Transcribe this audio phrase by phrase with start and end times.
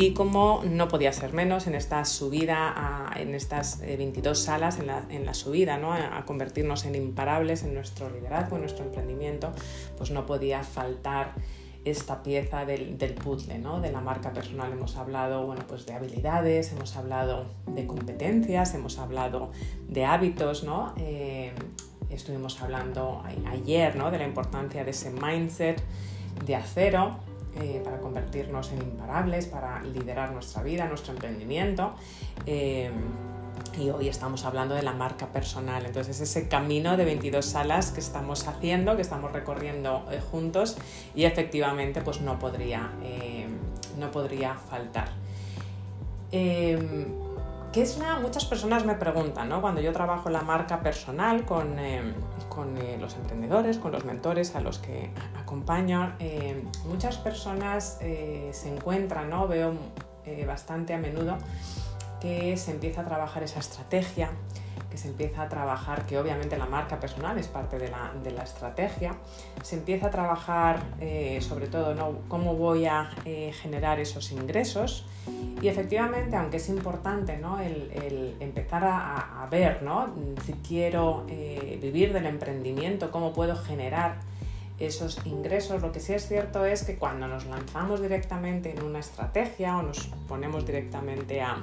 [0.00, 5.34] Y como no podía ser menos en esta subida, en estas 22 salas, en la,
[5.34, 5.92] subida, ¿no?
[5.92, 9.52] a, convertirnos en imparables en nuestro liderazgo, en nuestro emprendimiento,
[9.96, 11.32] pues no podía faltar
[11.84, 13.80] esta pieza del, puzzle, ¿no?
[13.80, 14.72] de la marca personal.
[14.72, 19.50] Hemos hablado bueno, pues de habilidades, hemos hablado de competencias, hemos hablado
[19.88, 20.94] de hábitos, ¿no?
[20.96, 21.52] Eh,
[22.08, 24.12] estuvimos hablando ayer ¿no?
[24.12, 25.82] de la importancia de ese mindset
[26.46, 27.18] de acero
[27.60, 31.94] eh, para convertirnos en imparables, para liderar nuestra vida, nuestro emprendimiento.
[32.46, 32.90] Eh,
[33.78, 35.84] y hoy estamos hablando de la marca personal.
[35.84, 40.76] Entonces, ese camino de 22 salas que estamos haciendo, que estamos recorriendo eh, juntos
[41.14, 42.90] y efectivamente pues no podría,
[43.98, 45.08] no podría faltar.
[47.78, 47.96] ¿Qué es?
[48.20, 49.60] Muchas personas me preguntan, ¿no?
[49.60, 51.76] Cuando yo trabajo la marca personal con,
[52.48, 58.74] con los emprendedores, con los mentores a los que acompaño, eh, muchas personas eh, se
[58.74, 59.46] encuentran, ¿no?
[59.46, 59.74] veo
[60.24, 61.38] eh, bastante a menudo
[62.20, 64.32] que se empieza a trabajar esa estrategia,
[64.90, 68.30] que se empieza a trabajar, que obviamente la marca personal es parte de la, de
[68.30, 69.16] la estrategia,
[69.62, 70.82] se empieza a trabajar
[71.40, 72.18] sobre todo ¿no?
[72.28, 73.10] cómo voy a
[73.62, 75.06] generar esos ingresos
[75.60, 77.60] y efectivamente, aunque es importante ¿no?
[77.60, 80.14] el, empezar a, ver ¿no?
[80.44, 81.24] si quiero
[81.80, 84.16] vivir del emprendimiento, cómo puedo generar
[84.78, 85.82] esos ingresos.
[85.82, 89.82] Lo que sí es cierto es que cuando nos lanzamos directamente en una estrategia o
[89.82, 91.58] nos ponemos directamente a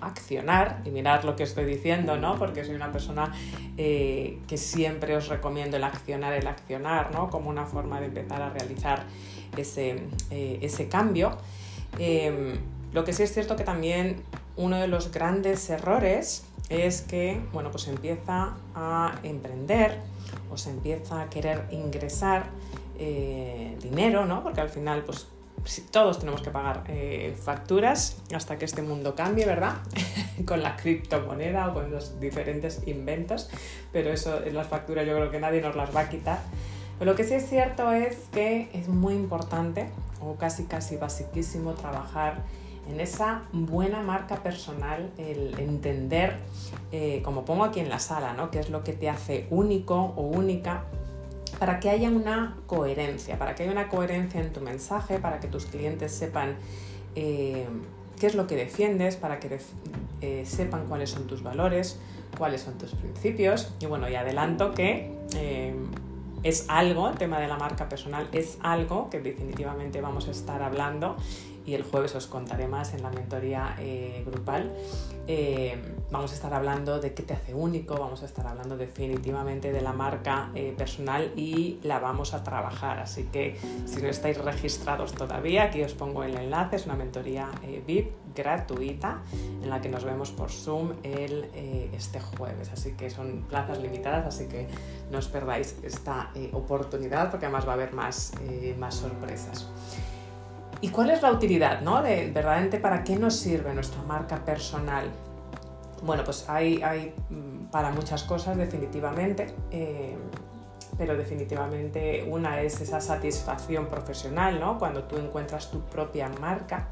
[0.00, 2.36] accionar, y mirad lo que estoy diciendo, ¿no?
[2.38, 3.32] Porque soy una persona
[3.76, 7.30] eh, que siempre os recomiendo el accionar, el accionar, ¿no?
[7.30, 9.04] Como una forma de empezar a realizar
[9.56, 11.36] ese, eh, cambio.
[11.98, 12.58] Em,
[12.92, 14.22] lo que sí es cierto que también
[14.56, 20.00] uno de los grandes errores es que, bueno, pues empieza a emprender
[20.50, 22.46] o se empieza a querer ingresar
[22.98, 24.42] eh, dinero, ¿no?
[24.42, 25.26] Porque al final, pues
[25.90, 29.76] todos tenemos que pagar eh, facturas hasta que este mundo cambie, ¿verdad?
[30.46, 33.48] con la criptomoneda o con los diferentes inventos,
[33.92, 36.38] pero eso, las facturas yo creo que nadie nos las va a quitar.
[36.98, 39.88] Pero lo que sí es cierto es que es muy importante,
[40.20, 42.42] o casi casi basiquísimo, trabajar
[42.88, 46.36] en esa buena marca personal, el entender,
[46.92, 48.50] eh, como pongo aquí en la sala, ¿no?
[48.50, 50.84] qué es lo que te hace único o única
[51.58, 55.48] para que haya una coherencia, para que haya una coherencia en tu mensaje, para que
[55.48, 56.56] tus clientes sepan
[57.14, 57.66] eh,
[58.18, 59.58] qué es lo que defiendes, para que
[60.20, 61.98] eh, sepan cuáles son tus valores,
[62.38, 63.74] cuáles son tus principios.
[63.80, 65.12] Y bueno, y adelanto que
[66.44, 70.62] es algo, el tema de la marca personal es algo que definitivamente vamos a estar
[70.62, 71.16] hablando
[71.66, 74.72] y el jueves os contaré más en la mentoría eh, grupal.
[75.26, 75.78] Eh,
[76.10, 79.80] vamos a estar hablando de qué te hace único, vamos a estar hablando definitivamente de
[79.80, 82.98] la marca eh, personal y la vamos a trabajar.
[82.98, 87.48] Así que si no estáis registrados todavía, aquí os pongo el enlace, es una mentoría
[87.86, 89.22] VIP gratuita
[89.62, 91.44] en la que nos vemos por Zoom el,
[91.92, 92.70] este jueves.
[92.70, 94.66] Así que son plazas limitadas, así que
[95.10, 98.32] no os perdáis esta oportunidad porque además va a haber más,
[98.78, 99.70] más sorpresas.
[100.84, 102.02] ¿Y cuál es la utilidad, no?
[102.02, 105.10] De verdaderamente para qué nos sirve nuestra marca personal.
[106.02, 110.14] Bueno, pues hay, hay mm, para muchas cosas definitivamente, eh,
[110.98, 114.78] pero definitivamente una es esa satisfacción profesional, ¿no?
[114.78, 116.88] Cuando tú encuentras tu propia marca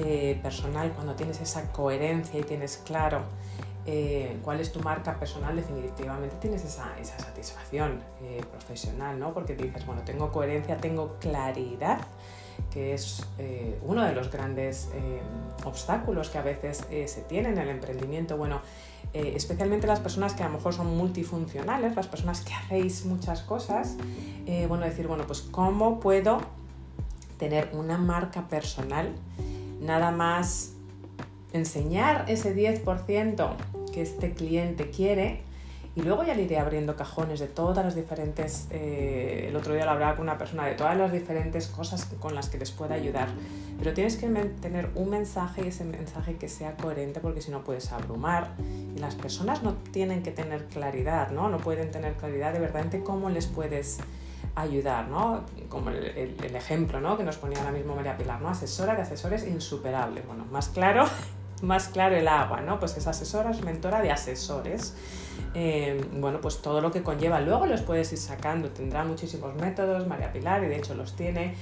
[0.00, 3.20] eh, personal, cuando tienes esa coherencia y tienes claro
[3.86, 8.02] eh, cuál es tu marca personal, definitivamente tienes esa, esa satisfacción
[8.50, 9.32] profesional, ¿no?
[9.32, 12.00] Porque dices, bueno, tengo coherencia, tengo claridad
[12.72, 15.20] que es eh, uno de los grandes eh,
[15.64, 18.36] obstáculos que a veces eh, se tienen en el emprendimiento.
[18.36, 18.60] Bueno,
[19.12, 23.96] especialmente las personas que a lo mejor son multifuncionales, las personas que hacéis muchas cosas,
[24.68, 26.40] bueno, decir, bueno, pues cómo puedo
[27.36, 29.08] tener una marca personal,
[29.80, 30.74] nada más
[31.52, 33.56] enseñar ese 10%
[33.92, 35.42] que este cliente quiere
[35.96, 39.84] y luego ya le iré abriendo cajones de todas las diferentes, eh, el otro día
[39.84, 42.94] lo hablaba con una persona, de todas las diferentes cosas con las que les pueda
[42.94, 43.28] ayudar.
[43.78, 47.64] Pero tienes que tener un mensaje y ese mensaje que sea coherente porque si no
[47.64, 48.52] puedes abrumar.
[48.94, 51.48] Y las personas no tienen que tener claridad, ¿no?
[51.48, 53.98] No pueden tener claridad de verdad en cómo les puedes
[54.54, 55.44] ayudar, ¿no?
[55.68, 57.16] Como el, el, ejemplo, ¿no?
[57.16, 58.48] Que nos ponía ahora mismo María Pilar, ¿no?
[58.50, 60.24] Asesora de asesores insuperables.
[60.26, 61.06] Bueno, más claro,
[61.62, 62.78] más claro el agua, ¿no?
[62.78, 64.94] Pues es asesora, es mentora de asesores.
[65.54, 67.40] Eh, bueno, pues todo lo que conlleva.
[67.40, 71.54] Luego los puedes ir sacando, tendrá muchísimos métodos, María Pilar, y de hecho los tiene,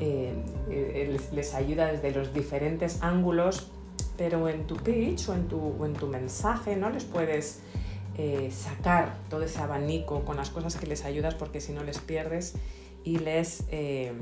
[0.00, 0.32] eh,
[0.68, 3.68] eh, les, ayuda desde los diferentes ángulos,
[4.16, 7.60] pero en tu pitch o en tu, en tu mensaje no les puedes
[8.50, 12.54] sacar todo ese abanico con las cosas que les ayudas porque si no les pierdes
[13.06, 14.12] y les eh,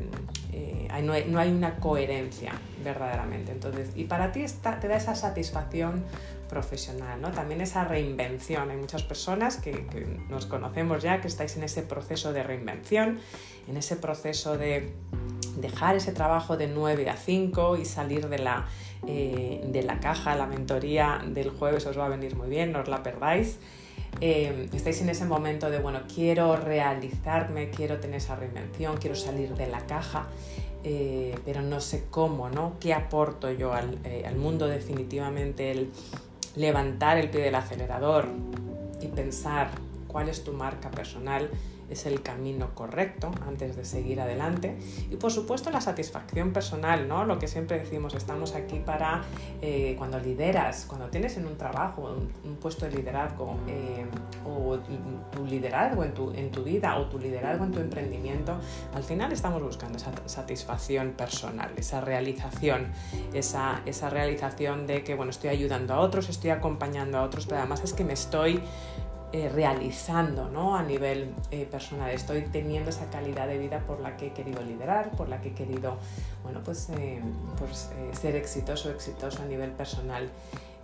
[0.53, 2.53] eh, no, hay, una coherencia
[2.85, 3.51] verdaderamente.
[3.51, 4.45] Entonces, y para ti
[4.81, 6.05] te da esa satisfacción
[6.51, 7.33] profesional, ¿no?
[7.33, 8.71] También esa reinvención.
[8.71, 9.87] Hay muchas personas que,
[10.29, 13.21] nos conocemos ya, que estáis en ese proceso de reinvención,
[13.67, 14.93] en ese proceso de
[15.57, 18.67] dejar ese trabajo de 9 a 5 y salir de la,
[19.09, 22.81] eh, de la caja, la mentoría del jueves os va a venir muy bien, no
[22.81, 23.59] os la perdáis.
[24.21, 29.55] Eh, estáis en ese momento de, bueno, quiero realizarme, quiero tener esa reinvención, quiero salir
[29.55, 30.29] de la caja,
[30.85, 32.75] eh, pero no sé cómo, ¿no?
[32.81, 34.67] ¿Qué aporto yo al, al mundo?
[34.69, 35.91] Definitivamente el
[36.57, 38.29] levantar el pie del acelerador
[39.01, 39.71] y pensar
[40.07, 41.51] cuál es tu marca personal,
[41.95, 44.77] es el camino correcto antes de seguir adelante.
[45.11, 47.25] Y por supuesto la satisfacción personal, ¿no?
[47.25, 49.23] Lo que siempre decimos, estamos aquí para
[49.63, 54.07] eh, cuando lideras, cuando tienes en un trabajo un, puesto de liderazgo eh,
[54.47, 54.79] o
[55.33, 58.57] tu liderazgo en tu, en tu vida o tu liderazgo en tu emprendimiento,
[58.95, 62.89] al final estamos buscando esa satisfacción personal, esa realización,
[63.33, 67.59] esa, esa realización de que, bueno, estoy ayudando a otros, estoy acompañando a otros, pero
[67.59, 68.63] además es que me estoy
[69.35, 70.77] eh, realizando ¿no?
[70.77, 72.09] a nivel eh, personal.
[72.13, 75.49] Estoy teniendo esa calidad de vida por la que he querido liderar, por la que
[75.49, 75.97] he querido
[76.45, 77.21] bueno, pues, eh,
[77.59, 80.31] pues ser exitoso, exitoso a nivel personal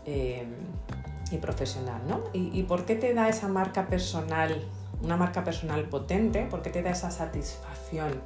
[0.05, 2.03] y profesional.
[2.09, 2.25] ¿no?
[2.33, 4.61] ¿Y, por qué te da esa marca personal,
[5.01, 6.45] una marca personal potente?
[6.51, 8.21] ¿Por qué te da esa satisfacción?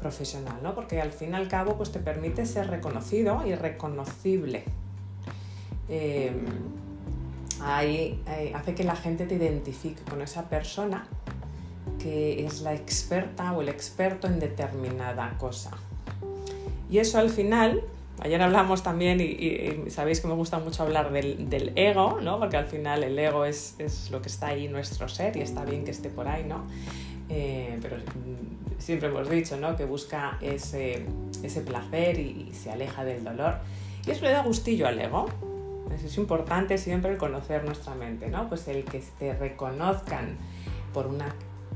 [0.00, 0.74] profesional, ¿no?
[0.74, 4.64] Porque al fin y al cabo pues te permite ser reconocido y reconocible
[7.62, 11.06] ahí eh, hace que la gente te identifique con esa persona
[11.98, 15.70] que es la experta o el experto en determinada cosa.
[16.90, 17.82] Y eso al final,
[18.20, 22.38] ayer hablamos también, y, sabéis que me gusta mucho hablar del, ego, ¿no?
[22.38, 23.76] porque al final el ego es,
[24.10, 26.62] lo que está ahí nuestro ser y está bien que esté por ahí, ¿no?
[27.28, 27.96] Eh, pero
[28.78, 29.76] siempre hemos dicho ¿no?
[29.76, 31.04] que busca ese,
[31.66, 33.56] placer y, y se aleja del dolor.
[34.06, 35.26] Y eso le da gustillo al ego,
[35.94, 38.48] es importante siempre conocer nuestra mente, ¿no?
[38.48, 40.36] Pues el que te reconozcan
[40.92, 41.34] por una,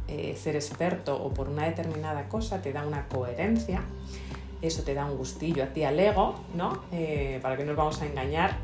[0.08, 3.82] eh, ser experto o por una determinada cosa te da una coherencia,
[4.60, 6.82] eso te da un gustillo a ti al ego, ¿no?
[6.92, 8.56] Eh, para que no nos vamos a engañar,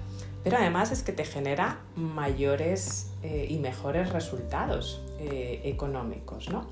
[0.45, 6.69] pero además es que te genera mayores eh, y mejores resultados económicos, ¿no?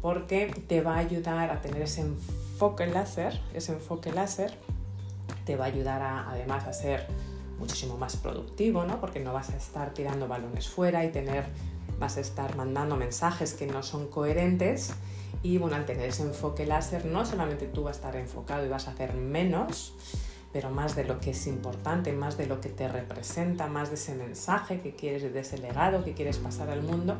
[0.00, 4.56] Porque te va a ayudar a tener ese enfoque láser, ese enfoque láser
[5.44, 7.06] te va a ayudar a, además a ser
[7.60, 8.98] muchísimo más productivo, ¿no?
[8.98, 11.44] Porque no vas a estar tirando balones fuera y tener,
[11.98, 14.94] vas a estar mandando mensajes que no son coherentes.
[15.42, 18.68] Y bueno, al tener ese enfoque láser, no solamente tú vas a estar enfocado y
[18.68, 19.94] vas a hacer menos,
[20.52, 23.94] pero más de lo que es importante, más de lo que te representa, más de
[23.94, 27.16] ese mensaje que quieres, de ese legado que quieres pasar al mundo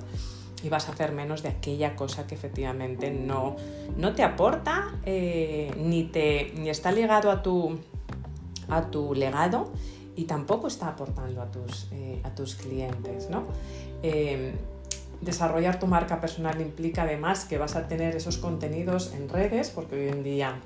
[0.63, 3.57] y vas a hacer menos de aquella cosa que efectivamente no,
[3.97, 7.79] no te aporta eh, ni, te, ni está ligado a tu,
[8.69, 9.73] a tu legado
[10.17, 13.31] y tampoco está aportando a tus, eh, a tus clientes.
[13.31, 13.45] ¿no?
[14.03, 14.53] Em,
[15.21, 19.97] desarrollar tu marca personal implica además que vas a tener esos contenidos en redes, porque
[19.97, 20.61] hoy en día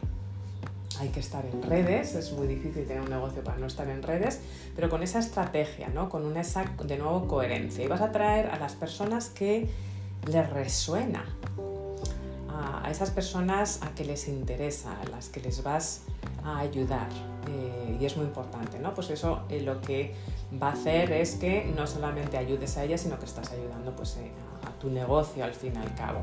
[1.00, 4.02] hay que estar en redes, es muy difícil tener un negocio para no estar en
[4.02, 4.41] redes,
[4.76, 6.08] pero con esa estrategia, ¿no?
[6.08, 7.85] con una de nuevo coherencia.
[7.85, 9.69] Y vas a traer a las personas que
[10.26, 11.25] les resuena,
[12.49, 16.02] a, esas personas a que les interesa, a las que les vas
[16.45, 17.09] a ayudar.
[17.49, 18.95] Eh, y es muy importante, ¿no?
[18.95, 20.15] Pues eso eh, lo que
[20.63, 24.17] va a hacer es que no solamente ayudes a ellas, sino que estás ayudando pues,
[24.17, 24.31] eh,
[24.67, 26.21] a, tu negocio al fin y al cabo.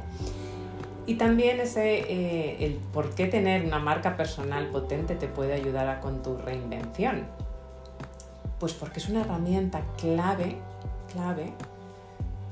[1.05, 5.99] Y también ese, el por qué tener una marca personal potente te puede ayudar a,
[5.99, 7.25] con tu reinvención.
[8.59, 10.57] Pues porque es una herramienta clave,
[11.11, 11.53] clave,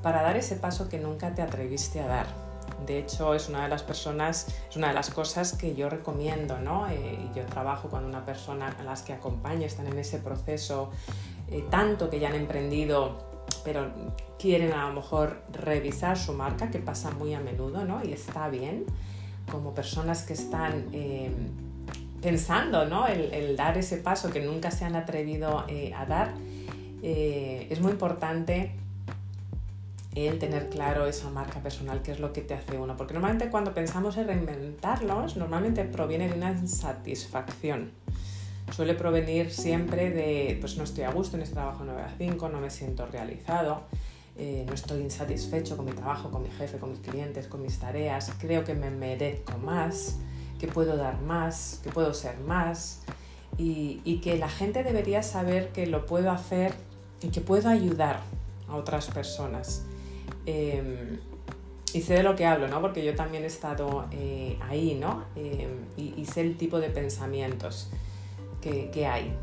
[0.02, 2.49] para dar ese paso que nunca te atreviste a dar
[2.86, 6.60] de hecho, es una de las personas, es una de las cosas que yo recomiendo,
[6.60, 6.90] ¿no?
[6.90, 10.90] Eh, yo trabajo cuando una persona a las que acompaño están en ese proceso,
[11.50, 13.18] eh, tanto que ya han emprendido,
[13.64, 13.92] pero
[14.38, 18.04] quieren a lo mejor revisar su marca, que pasa muy a menudo, ¿no?
[18.04, 18.86] Y está bien,
[19.52, 21.32] como personas que están eh,
[22.22, 23.08] pensando, ¿no?
[23.08, 26.34] El, dar ese paso que nunca se han atrevido a dar,
[27.02, 28.74] es muy importante
[30.16, 32.98] el tener claro esa marca personal, qué es lo que te hace uno.
[32.98, 37.92] Porque normalmente cuando pensamos en reinventarlos, normalmente proviene de una insatisfacción.
[38.72, 42.50] Suele provenir siempre de, pues no estoy a gusto en este trabajo 9 a 5,
[42.50, 43.84] no me siento realizado,
[44.38, 47.80] eh, no estoy insatisfecho con mi trabajo, con mi jefe, con mis clientes, con mis
[47.80, 50.18] tareas, creo que me merezco más,
[50.60, 53.01] que puedo dar más, que puedo ser más
[53.58, 56.74] y, y que la gente debería saber que lo puedo hacer
[57.24, 58.22] y que puedo ayudar
[58.68, 59.84] a otras personas
[60.46, 61.19] Em,
[61.93, 62.81] y sé de lo que hablo, ¿no?
[62.81, 65.25] Porque yo también he estado eh, ahí, ¿no?
[65.36, 65.67] Eh,
[65.98, 67.89] y, sé el tipo de pensamientos
[68.62, 69.34] que, hay.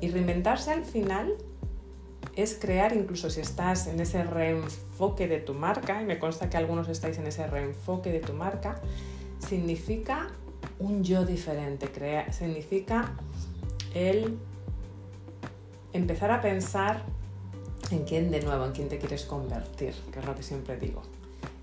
[0.00, 1.34] Y reinventarse al final
[2.36, 6.56] es crear, incluso si estás en ese reenfoque de tu marca, y me consta que
[6.56, 8.80] algunos estáis en ese reenfoque de tu marca,
[9.38, 10.28] significa
[10.78, 11.88] un yo diferente,
[12.32, 13.14] significa
[13.94, 14.38] el
[15.92, 17.04] empezar a pensar
[17.90, 21.02] en quién de nuevo, en quién te quieres convertir, que es lo que siempre digo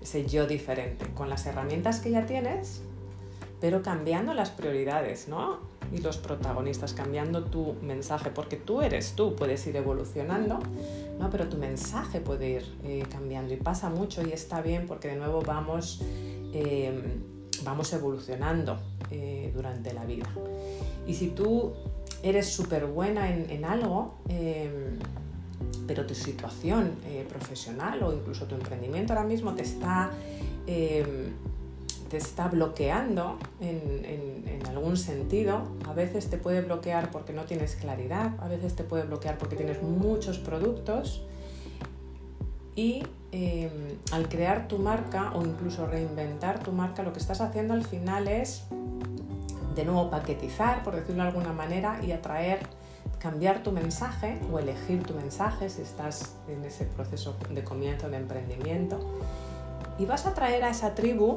[0.02, 2.82] ese yo diferente, con las herramientas que ya tienes,
[3.60, 5.60] pero cambiando las prioridades, ¿no?
[5.92, 10.58] Y los protagonistas, cambiando tu mensaje, porque tú eres tú, puedes ir evolucionando,
[11.18, 11.30] ¿no?
[11.30, 15.16] Pero tu mensaje puede ir eh, cambiando y pasa mucho y está bien porque de
[15.16, 16.02] nuevo vamos,
[16.52, 17.02] em,
[17.62, 18.78] vamos evolucionando
[19.10, 20.28] eh, durante la vida.
[21.06, 21.72] Y si tú
[22.22, 24.91] eres súper buena en, en algo, em,
[25.92, 30.10] pero tu situación eh, profesional o incluso tu emprendimiento ahora mismo te está,
[30.66, 31.34] em,
[32.08, 35.68] te está bloqueando en, en, algún sentido.
[35.86, 39.54] A veces te puede bloquear porque no tienes claridad, a veces te puede bloquear porque
[39.54, 41.26] tienes muchos productos
[42.74, 47.74] y em, al crear tu marca o incluso reinventar tu marca, lo que estás haciendo
[47.74, 48.64] al final es
[49.74, 52.60] de nuevo paquetizar, por decirlo de alguna manera, y atraer
[53.22, 58.16] cambiar tu mensaje o elegir tu mensaje si estás en ese proceso de comienzo de
[58.16, 58.98] emprendimiento
[59.96, 61.36] y vas a traer a esa tribu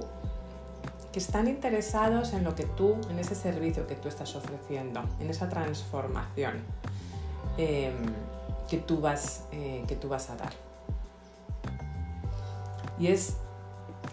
[1.11, 5.29] que están interesados en lo que tú, en ese servicio que tú estás ofreciendo, en
[5.29, 6.55] esa transformación
[7.57, 7.93] em,
[8.67, 10.53] que, tú vas, eh, que tú vas a dar.
[12.97, 13.37] Y es,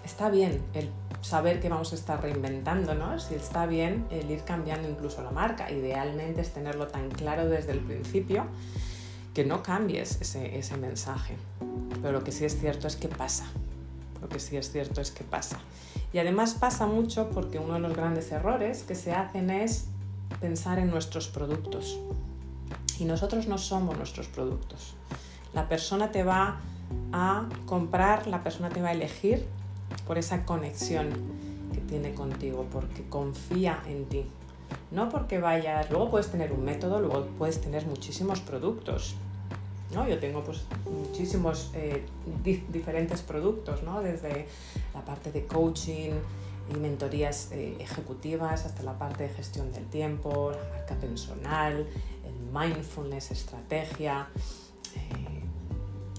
[0.05, 0.91] está bien el
[1.21, 5.71] saber que vamos a estar reinventándonos y está bien el ir cambiando incluso la marca.
[5.71, 8.47] Idealmente es tenerlo tan claro desde el principio
[9.35, 11.37] que no cambies ese, ese mensaje.
[12.01, 13.47] Pero lo que sí es cierto es que pasa.
[14.21, 15.59] Lo que sí es cierto es que pasa.
[16.13, 19.87] Y además pasa mucho porque uno de los grandes errores que se hacen es
[20.41, 21.99] pensar en nuestros productos.
[22.99, 24.95] Y nosotros no somos nuestros productos.
[25.55, 26.61] La persona te va
[27.13, 29.47] a comprar, la persona te va a elegir
[30.07, 31.11] por esa conexión
[31.73, 34.25] que tiene contigo, porque confía en ti.
[34.91, 39.17] No porque vayas, luego puedes tener un método, luego puedes tener muchísimos productos.
[39.95, 40.09] ¿no?
[40.09, 42.05] Yo tengo pues, muchísimos eh,
[42.71, 44.01] diferentes productos, ¿no?
[44.03, 44.47] desde
[44.95, 46.13] la parte de coaching
[46.75, 51.87] y mentorías eh, ejecutivas hasta la parte de gestión del tiempo, la marca personal,
[52.27, 54.29] el mindfulness, estrategia.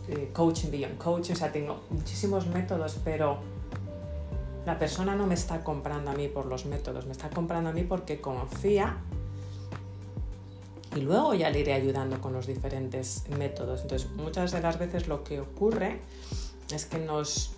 [0.09, 3.37] Eh, coaching beyond coaching, o sea, tengo muchísimos métodos, pero
[4.65, 7.73] la persona no me está comprando a mí por los métodos, me está comprando a
[7.73, 8.97] mí porque confía
[10.95, 13.81] y luego ya le iré ayudando con los diferentes métodos.
[13.81, 15.99] Entonces, muchas de las veces lo que ocurre
[16.73, 17.53] es que nos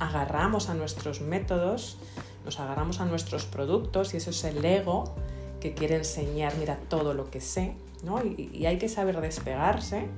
[0.00, 1.96] agarramos a nuestros métodos,
[2.44, 5.14] nos agarramos a nuestros productos y eso es el ego
[5.60, 8.24] que quiere enseñar, mira, todo lo que sé, ¿no?
[8.24, 10.08] Y, y hay que saber despegarse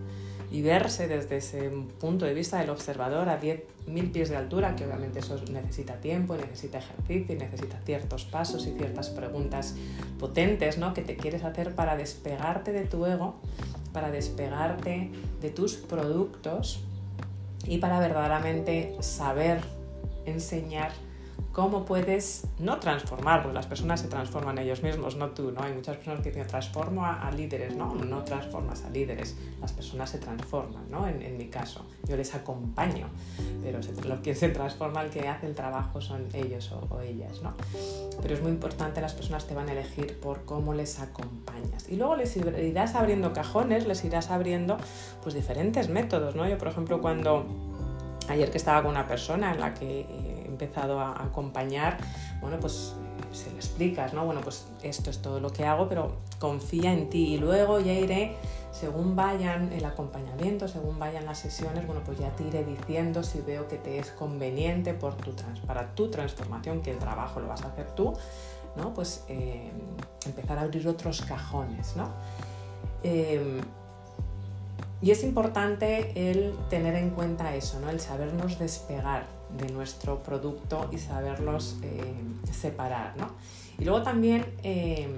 [0.50, 4.85] y verse desde ese punto de vista del observador a 10.000 pies de altura, que
[4.85, 9.76] obviamente eso necesita tiempo, necesita ejercicio, necesita ciertos pasos y ciertas preguntas
[10.19, 10.92] potentes ¿no?
[10.92, 13.37] que te quieres hacer para despegarte de tu ego,
[13.92, 16.80] para despegarte de tus productos
[17.66, 19.61] y para verdaderamente saber
[20.26, 20.92] enseñar
[21.52, 25.62] cómo puedes no transformar, porque las personas se transforman ellos mismos, no tú, ¿no?
[25.62, 27.95] Hay muchas personas que dicen, transformo a, líderes, ¿no?
[27.95, 31.09] No transformas a líderes, las personas se transforman, ¿no?
[31.09, 33.09] En, mi caso, yo les acompaño,
[33.62, 37.42] pero se, lo que se transforma, el que hace el trabajo son ellos o, ellas,
[37.42, 37.54] ¿no?
[38.23, 41.88] Pero es muy importante, las personas te van a elegir por cómo les acompañas.
[41.88, 44.76] Y luego les irás abriendo cajones, les irás abriendo
[45.23, 46.49] pues diferentes métodos, ¿no?
[46.49, 47.47] Yo, por ejemplo, cuando
[48.28, 51.97] ayer que estaba con una persona en la que eh, empezado a acompañar,
[52.40, 52.95] bueno, pues
[53.33, 54.25] se lo explicas, ¿no?
[54.25, 57.93] Bueno, pues esto es todo lo que hago, pero confía en ti y luego ya
[57.93, 58.37] iré,
[58.73, 63.40] según vayan el acompañamiento, según vayan las sesiones, bueno, pues ya te iré diciendo si
[63.40, 65.33] veo que te es conveniente por tu
[65.67, 68.12] para tu transformación, que el trabajo lo vas a hacer tú,
[68.76, 68.93] ¿no?
[68.93, 69.71] Pues eh,
[70.26, 72.11] empezar a abrir otros cajones, ¿no?
[73.02, 73.61] Em,
[75.02, 77.88] y es importante el tener en cuenta eso, ¿no?
[77.88, 82.14] el sabernos despegar de nuestro producto y saberlos eh,
[82.52, 83.16] separar.
[83.16, 83.28] ¿no?
[83.78, 85.09] Y luego también, eh,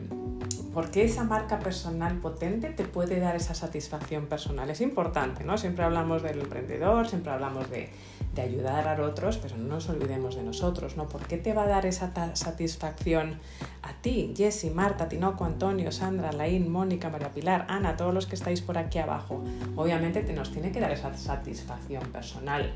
[0.72, 4.70] porque esa marca personal potente te puede dar esa satisfacción personal?
[4.70, 5.58] Es importante, ¿no?
[5.58, 7.90] Siempre hablamos del emprendedor, siempre hablamos de,
[8.34, 11.08] de ayudar a otros, pero no nos olvidemos de nosotros, ¿no?
[11.08, 13.40] ¿Por qué te va a dar esa satisfacción
[13.82, 18.36] a ti, Jessy, Marta, Tinoco, Antonio, Sandra, Laín, Mónica, María Pilar, Ana, todos los que
[18.36, 19.42] estáis por aquí abajo?
[19.76, 22.72] Obviamente te nos tiene que dar esa satisfacción personal.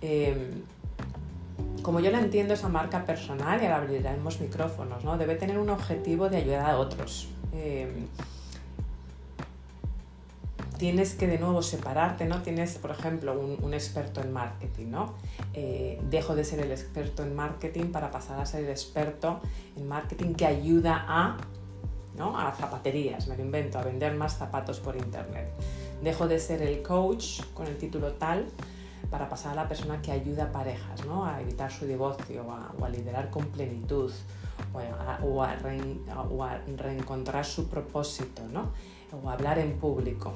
[0.00, 0.62] Eh,
[1.82, 5.18] como yo la entiendo, esa marca personal, y ahora abriremos micrófonos, ¿no?
[5.18, 7.28] debe tener un objetivo de ayudar a otros.
[7.52, 8.06] Eh,
[10.80, 12.40] tienes que de nuevo separarte, ¿no?
[12.40, 15.14] Tienes, por ejemplo, un, experto en marketing, ¿no?
[15.52, 19.40] Eh, dejo de ser el experto en marketing para pasar a ser el experto
[19.76, 21.36] en marketing que ayuda a,
[22.16, 22.38] ¿no?
[22.38, 25.50] A zapaterías, me lo invento, a vender más zapatos por internet.
[26.02, 28.46] Dejo de ser el coach con el título tal
[29.10, 31.24] para pasar a la persona que ayuda a parejas, ¿no?
[31.24, 34.12] A evitar su divorcio o a, liderar con plenitud
[34.72, 38.70] o a, reencontrar su propósito, ¿no?
[39.22, 40.32] O a hablar en público.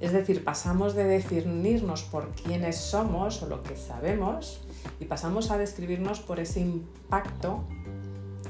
[0.00, 4.60] Es decir, pasamos de definirnos por quiénes somos o lo que sabemos
[5.00, 7.64] y pasamos a describirnos por ese impacto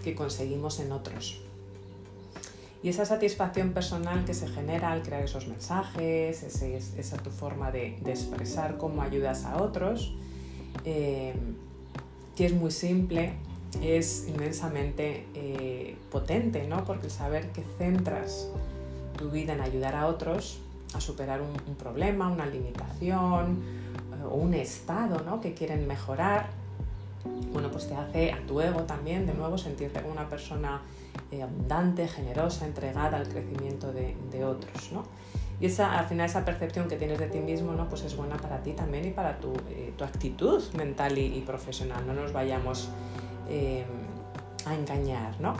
[0.03, 1.46] que conseguimos en otros.
[2.87, 7.99] Y esa satisfacción personal que se genera al crear esos mensajes, esa tu forma de,
[8.07, 10.15] expresar cómo ayudas a otros,
[10.85, 11.35] eh,
[12.37, 13.33] que es muy simple,
[13.83, 16.85] es inmensamente eh, potente, ¿no?
[16.85, 18.53] Porque saber que centras
[19.19, 20.61] tu vida en ayudar a otros
[20.95, 23.65] a superar un, problema, una limitación
[24.13, 25.41] eh, o un estado ¿no?
[25.41, 26.51] que quieren mejorar,
[27.53, 30.83] bueno, pues te hace a tu ego también de nuevo sentirte como una persona
[31.31, 34.93] eh, abundante, generosa, entregada al crecimiento de, otros.
[34.93, 35.05] ¿no?
[35.61, 37.89] Y esa, al final esa percepción que tienes de ti mismo ¿no?
[37.89, 42.07] pues es buena para ti también y para tu, eh, actitud mental y, profesional.
[42.07, 42.89] No nos vayamos
[44.67, 45.41] a engañar.
[45.41, 45.55] ¿no?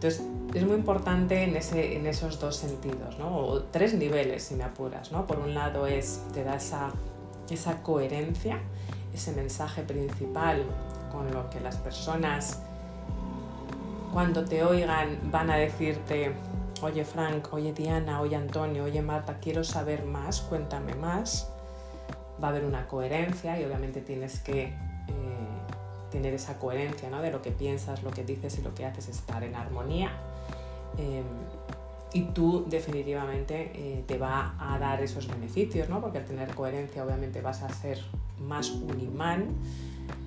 [0.00, 0.22] Entonces,
[0.54, 3.36] es muy importante en, ese, en esos dos sentidos, ¿no?
[3.36, 5.12] o tres niveles si me apuras.
[5.12, 5.26] ¿no?
[5.26, 6.90] Por un lado es, te da esa,
[7.50, 8.58] esa coherencia,
[9.12, 10.64] ese mensaje principal
[11.12, 12.62] con lo que las personas
[14.12, 16.32] cuando te oigan van a decirte,
[16.82, 21.50] oye Frank, oye Diana, oye Antonio, oye Marta, quiero saber más, cuéntame más.
[22.42, 24.72] Va a haber una coherencia y obviamente tienes que
[26.10, 27.22] tener esa coherencia ¿no?
[27.22, 30.10] de lo que piensas, lo que dices y lo que haces, estar en armonía.
[30.98, 31.24] Em,
[32.12, 36.00] y tú definitivamente eh, te va a dar esos beneficios, ¿no?
[36.00, 38.02] porque al tener coherencia obviamente vas a ser
[38.40, 39.46] más un imán.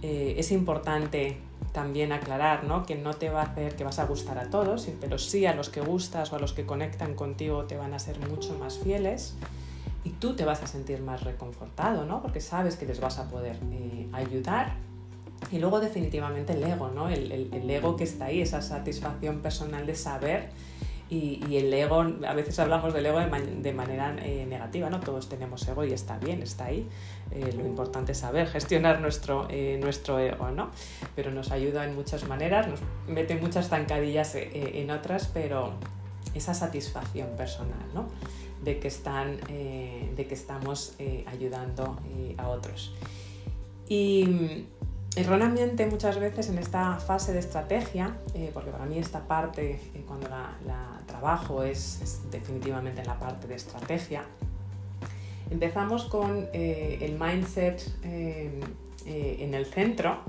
[0.01, 1.37] Eh, es importante
[1.73, 2.85] también aclarar ¿no?
[2.85, 5.53] que no te va a hacer que vas a gustar a todos, pero sí a
[5.53, 8.77] los que gustas o a los que conectan contigo te van a ser mucho más
[8.77, 9.35] fieles
[10.05, 12.21] y tú te vas a sentir más reconfortado, ¿no?
[12.21, 14.75] porque sabes que les vas a poder eh, ayudar
[15.51, 17.09] y luego definitivamente el ego, ¿no?
[17.09, 20.49] El, ego que está ahí, esa satisfacción personal de saber
[21.13, 24.99] y, el ego, a veces hablamos del ego de, manera eh, negativa, ¿no?
[24.99, 26.87] Todos tenemos ego y está bien, está ahí.
[27.31, 30.71] Eh, lo importante es saber gestionar nuestro, eh, nuestro ego, ¿no?
[31.15, 35.73] Pero nos ayuda en muchas maneras, nos mete muchas zancadillas en otras, pero
[36.33, 38.07] esa satisfacción personal, ¿no?
[38.63, 40.95] De que, están, de que estamos
[41.27, 41.99] ayudando
[42.37, 42.95] a otros.
[43.89, 44.65] Y
[45.15, 50.03] erróneamente muchas veces en esta fase de estrategia, eh, porque para mí esta parte, eh,
[50.07, 50.49] cuando la,
[51.05, 54.23] trabajo, es, definitivamente en la parte de estrategia,
[55.49, 60.19] empezamos con eh, el mindset en el centro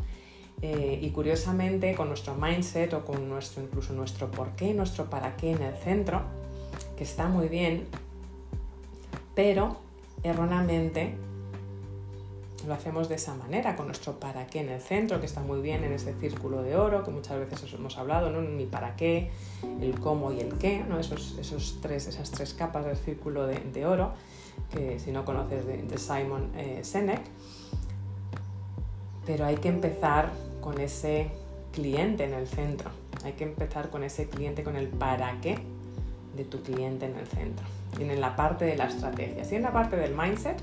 [0.60, 5.52] y curiosamente con nuestro mindset o con nuestro, incluso nuestro por qué, nuestro para qué
[5.52, 6.22] en el centro,
[6.96, 7.86] que está muy bien,
[9.34, 9.76] pero
[10.22, 11.14] erróneamente
[12.66, 15.60] lo hacemos de esa manera, con nuestro para qué en el centro, que está muy
[15.60, 18.40] bien en ese círculo de oro, que muchas veces os hemos hablado, ¿no?
[18.40, 19.30] Mi para qué,
[19.80, 20.84] el cómo y el qué.
[20.98, 24.12] Esos, esos tres, esas tres capas del círculo de, oro,
[24.70, 27.22] que si no conoces de, Simon eh, Sinek.
[29.26, 31.30] Pero hay que empezar con ese
[31.72, 32.90] cliente en el centro.
[33.24, 35.58] Hay que empezar con ese cliente, con el para qué
[36.36, 37.64] de tu cliente en el centro.
[37.98, 39.44] Y en la parte de la estrategia.
[39.44, 40.60] Si en la parte del mindset,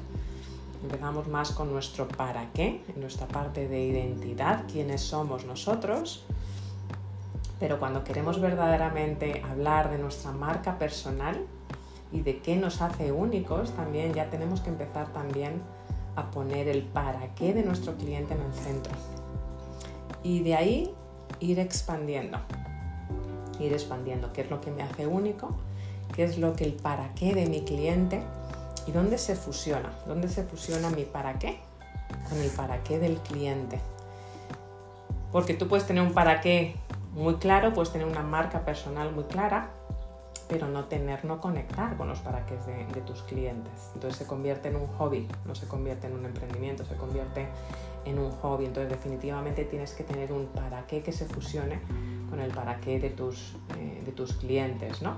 [0.84, 6.24] Empezamos más con nuestro para qué, nuestra parte de identidad, quiénes somos nosotros.
[7.60, 11.46] Pero cuando queremos verdaderamente hablar de nuestra marca personal
[12.12, 15.62] y de qué nos hace únicos, también ya tenemos que empezar también
[16.16, 18.94] a poner el para qué de nuestro cliente en el centro.
[20.24, 20.94] Y de ahí
[21.40, 22.40] ir expandiendo.
[23.60, 25.56] Ir expandiendo qué es lo que me hace único,
[26.16, 28.24] qué es lo que el para qué de mi cliente
[28.88, 29.92] ¿Y dónde se fusiona?
[30.08, 31.60] ¿Dónde se fusiona mi para qué
[32.30, 33.80] con el para qué del cliente?
[35.32, 36.76] Porque tú puedes tener un para qué
[37.14, 39.70] muy claro, puedes tener una marca personal muy clara,
[40.48, 42.56] pero no tener, no conectar con los para qué
[42.94, 43.72] de, tus clientes.
[43.94, 47.48] Entonces se convierte en un hobby, no se convierte en un emprendimiento, se convierte
[48.06, 48.66] en un hobby.
[48.66, 51.80] Entonces definitivamente tienes que tener un para qué que se fusione
[52.30, 55.18] con el para qué de tus, eh, de tus clientes, ¿no?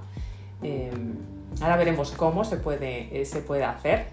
[0.62, 1.15] Em,
[1.62, 4.08] ahora veremos cómo se puede, eh, se puede hacer,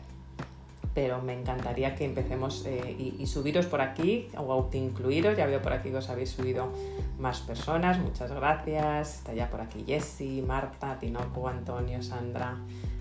[0.94, 5.36] pero me encantaría que empecemos eh, y, subiros por aquí o autoincluiros.
[5.36, 6.72] Ya veo por aquí que os habéis subido
[7.18, 7.98] más personas.
[7.98, 9.18] Muchas gracias.
[9.18, 12.56] Está ya por aquí Jessy, Marta, Tinoco, Antonio, Sandra,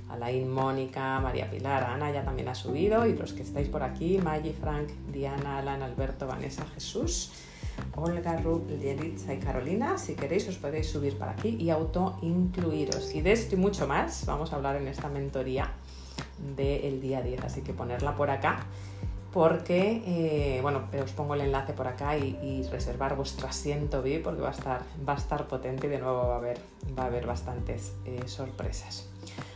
[0.10, 3.08] Alain, Mónica, María Pilar, Ana ya también ha subido.
[3.08, 7.32] Y los que estáis por aquí, Maggie, Frank, Diana, Alan, Alberto, Vanessa, Jesús.
[7.96, 9.98] Olga, Rub, Yelitza y Carolina.
[9.98, 13.14] Si queréis os podéis subir para aquí y autoincluiros.
[13.14, 15.72] Y de esto y mucho más vamos a hablar en esta mentoría
[16.56, 17.44] del día 10.
[17.44, 18.66] Así que ponerla por acá
[19.32, 24.42] porque, eh, bueno, os pongo el enlace por acá y, reservar vuestro asiento VIP porque
[24.42, 26.60] va a estar, va a estar potente y de nuevo va a haber,
[26.98, 29.08] va a haber bastantes eh, sorpresas.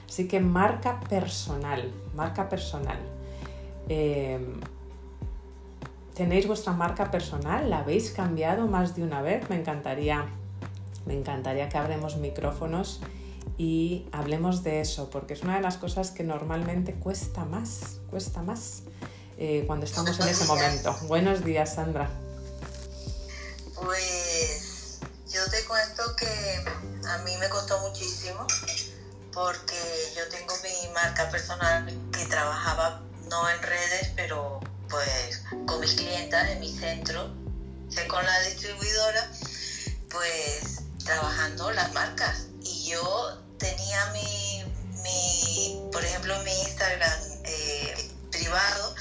[0.07, 2.99] Así que marca personal, marca personal.
[3.89, 4.39] Eh,
[6.15, 7.71] ¿Tenéis vuestra marca personal?
[7.71, 9.49] ¿La habéis cambiado más de una vez?
[9.49, 10.27] Me encantaría,
[11.07, 13.01] me encantaría que abremos micrófonos
[13.57, 18.43] y hablemos de eso, porque es una de las cosas que normalmente cuesta más, cuesta
[18.43, 18.83] más
[19.39, 20.95] eh, cuando estamos en ese momento.
[21.07, 22.07] Buenos días, Sandra.
[23.73, 24.99] Pues
[25.31, 28.45] yo te cuento que a mí me costó muchísimo
[29.33, 29.75] porque
[30.15, 34.59] yo tengo mi marca personal que trabajaba no en redes, pero
[34.93, 37.33] pues con mis clientas en mi centro,
[38.07, 39.31] con la distribuidora,
[40.11, 42.45] pues trabajando las marcas.
[42.61, 44.63] Y yo tenía mi,
[45.01, 48.95] mi por ejemplo, mi Instagram eh, privado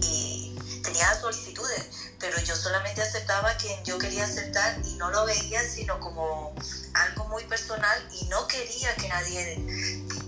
[0.00, 5.62] y, tenía solicitudes, pero yo solamente aceptaba quien yo quería aceptar y no lo veía
[5.68, 6.54] sino como
[6.94, 9.58] algo muy personal y no quería que nadie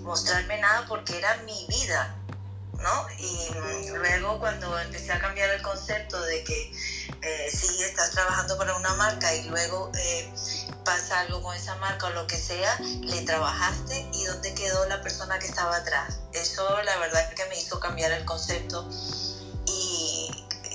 [0.02, 2.19] mostrarme nada porque era mi vida,
[2.80, 3.06] ¿no?
[3.18, 6.70] Y luego cuando empecé a cambiar el concepto de que
[7.22, 10.32] eh, si estás trabajando para una marca y luego eh,
[10.84, 15.00] pasa algo con esa marca o lo que sea, le trabajaste y dónde quedó la
[15.02, 16.18] persona que estaba atrás.
[16.32, 18.88] Eso la verdad es que me hizo cambiar el concepto
[19.66, 20.30] y,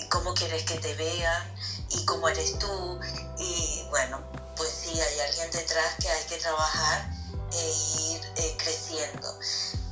[0.09, 1.55] cómo quieres que te vean
[1.89, 2.99] y cómo eres tú
[3.37, 4.23] y bueno,
[4.55, 7.09] pues sí, hay alguien detrás que hay que trabajar
[7.51, 9.39] e ir eh, creciendo.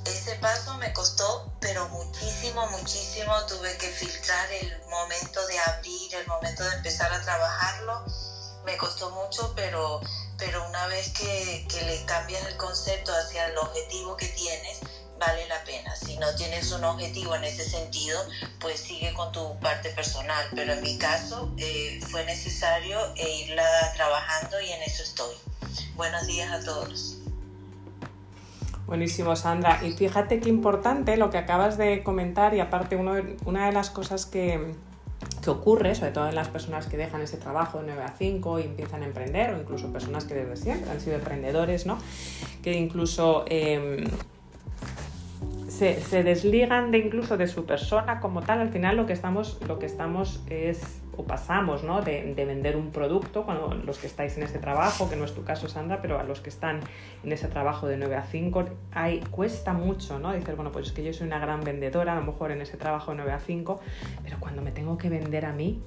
[0.05, 3.33] Ese paso me costó, pero muchísimo, muchísimo.
[3.47, 8.05] Tuve que filtrar el momento de abrir, el momento de empezar a trabajarlo
[8.65, 10.01] me costó mucho, pero,
[10.37, 14.79] pero una vez que, le cambias el concepto hacia el objetivo que tienes,
[15.19, 15.95] vale la pena.
[15.95, 18.25] Si no tienes un objetivo en ese sentido,
[18.59, 20.47] pues sigue con tu parte personal.
[20.55, 25.35] Pero en mi caso eh, fue necesario irla trabajando y en eso estoy.
[25.95, 27.17] Buenos días a todos.
[28.93, 29.79] Buenísimo, Sandra.
[29.83, 34.27] Y fíjate qué importante lo que acabas de comentar y aparte una de las cosas
[34.27, 34.75] que,
[35.43, 38.59] que ocurre, sobre todo en las personas que dejan ese trabajo de 9 a 5
[38.59, 41.97] y empiezan a emprender, o incluso personas que desde siempre han sido emprendedores, ¿no?
[42.61, 44.03] que incluso em,
[45.67, 48.59] se, se, desligan de incluso de su persona como tal.
[48.59, 52.01] Al final lo que estamos, lo que estamos es o pasamos ¿no?
[52.01, 55.43] de, vender un producto, cuando los que estáis en ese trabajo, que no es tu
[55.43, 56.79] caso Sandra, pero a los que están
[57.23, 60.33] en ese trabajo de 9 a 5, hay, cuesta mucho, ¿no?
[60.33, 62.77] Dices, bueno, pues es que yo soy una gran vendedora, a lo mejor en ese
[62.77, 63.79] trabajo de 9 a 5,
[64.23, 65.81] pero cuando me tengo que vender a mí,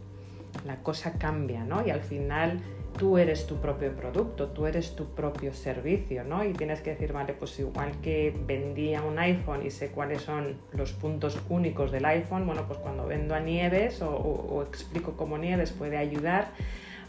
[0.65, 1.87] la cosa cambia, ¿no?
[1.87, 2.61] Y al final
[2.97, 6.45] tú eres tu propio producto, tú eres tu propio servicio, ¿no?
[6.45, 10.57] Y tienes que decir, vale, pues igual que vendía un iPhone y sé cuáles son
[10.73, 15.73] los puntos únicos del iPhone, bueno, pues cuando vendo a Nieves o, explico cómo Nieves
[15.73, 16.53] puede ayudar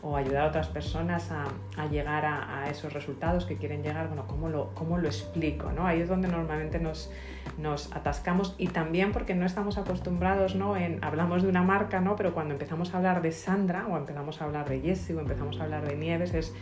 [0.01, 4.49] o ayudar a otras personas a, llegar a, esos resultados que quieren llegar, bueno, ¿cómo
[4.49, 5.71] lo, cómo lo explico?
[5.71, 5.86] ¿no?
[5.88, 7.12] Ahí es donde normalmente nos,
[7.57, 10.75] nos atascamos y también porque no estamos acostumbrados, ¿no?
[10.77, 12.15] En, hablamos de una marca, ¿no?
[12.15, 15.60] Pero cuando empezamos a hablar de Sandra o empezamos a hablar de Jessie o empezamos
[15.60, 16.53] a hablar de Nieves es,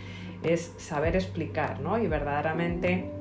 [0.43, 1.98] es saber explicar, ¿no?
[1.98, 3.12] Y verdaderamente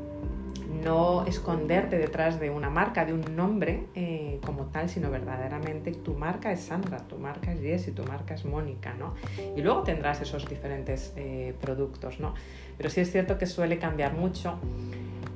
[0.83, 6.15] no esconderte detrás de una marca, de un nombre eh, como tal, sino verdaderamente tu
[6.15, 9.15] marca es Sandra, tu marca es Jessie, tu marca es Mónica, ¿no?
[9.57, 12.35] Y luego tendrás esos diferentes eh, productos, ¿no?
[12.77, 14.59] Pero sí es cierto que suele cambiar mucho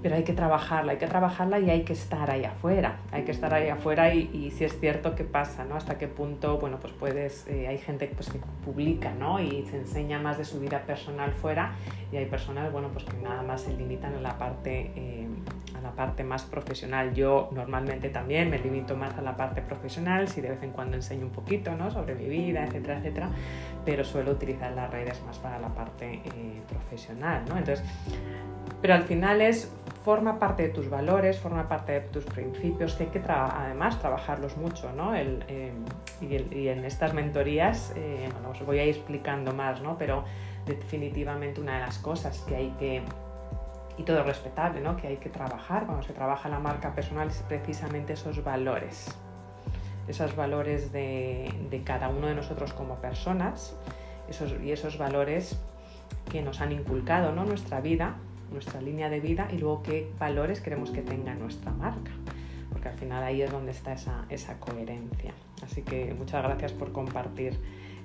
[0.03, 3.33] pero hay que trabajarla, hay que trabajarla y hay que estar ahí afuera, hay que
[3.33, 5.75] estar ahí afuera y, si es cierto que pasa, ¿no?
[5.75, 9.41] Hasta qué punto, bueno, pues puedes, eh, hay gente pues, que publica, ¿no?
[9.41, 11.73] Y se enseña más de su vida personal fuera
[12.13, 15.29] y hay personas, bueno, pues que nada más se limitan a la parte, eh,
[15.83, 17.15] la parte más profesional.
[17.15, 20.97] Yo normalmente también me limito más a la parte profesional, si de vez en cuando
[20.97, 21.91] enseño un poquito, ¿no?
[21.91, 23.31] Sobre mi vida, etcétera, etcétera,
[23.85, 27.57] pero suelo utilizar las redes más para la parte eh, profesional, ¿no?
[27.57, 27.85] Entonces,
[28.81, 29.73] pero al final es
[30.05, 34.57] forma parte de tus valores, forma parte de tus principios, que hay que además trabajarlos
[34.57, 35.15] mucho, ¿no?
[35.15, 35.73] Eh,
[36.21, 39.99] y, en estas mentorías, eh, bueno, os voy a ir explicando más, ¿no?
[39.99, 40.25] Pero
[40.67, 43.03] definitivamente una de las cosas que hay que
[43.99, 44.97] y todo respetable, ¿no?
[44.97, 49.15] Que hay que trabajar cuando se trabaja la marca personal es precisamente esos valores,
[50.07, 53.77] esos valores de, de cada uno de nosotros como personas
[54.29, 55.59] esos, y esos valores
[56.31, 57.45] que nos han inculcado ¿no?
[57.45, 58.17] nuestra vida,
[58.51, 62.11] nuestra línea de vida y luego qué valores queremos que tenga nuestra marca,
[62.71, 65.33] porque al final ahí es donde está esa, esa coherencia.
[65.63, 67.59] Así que muchas gracias por compartir.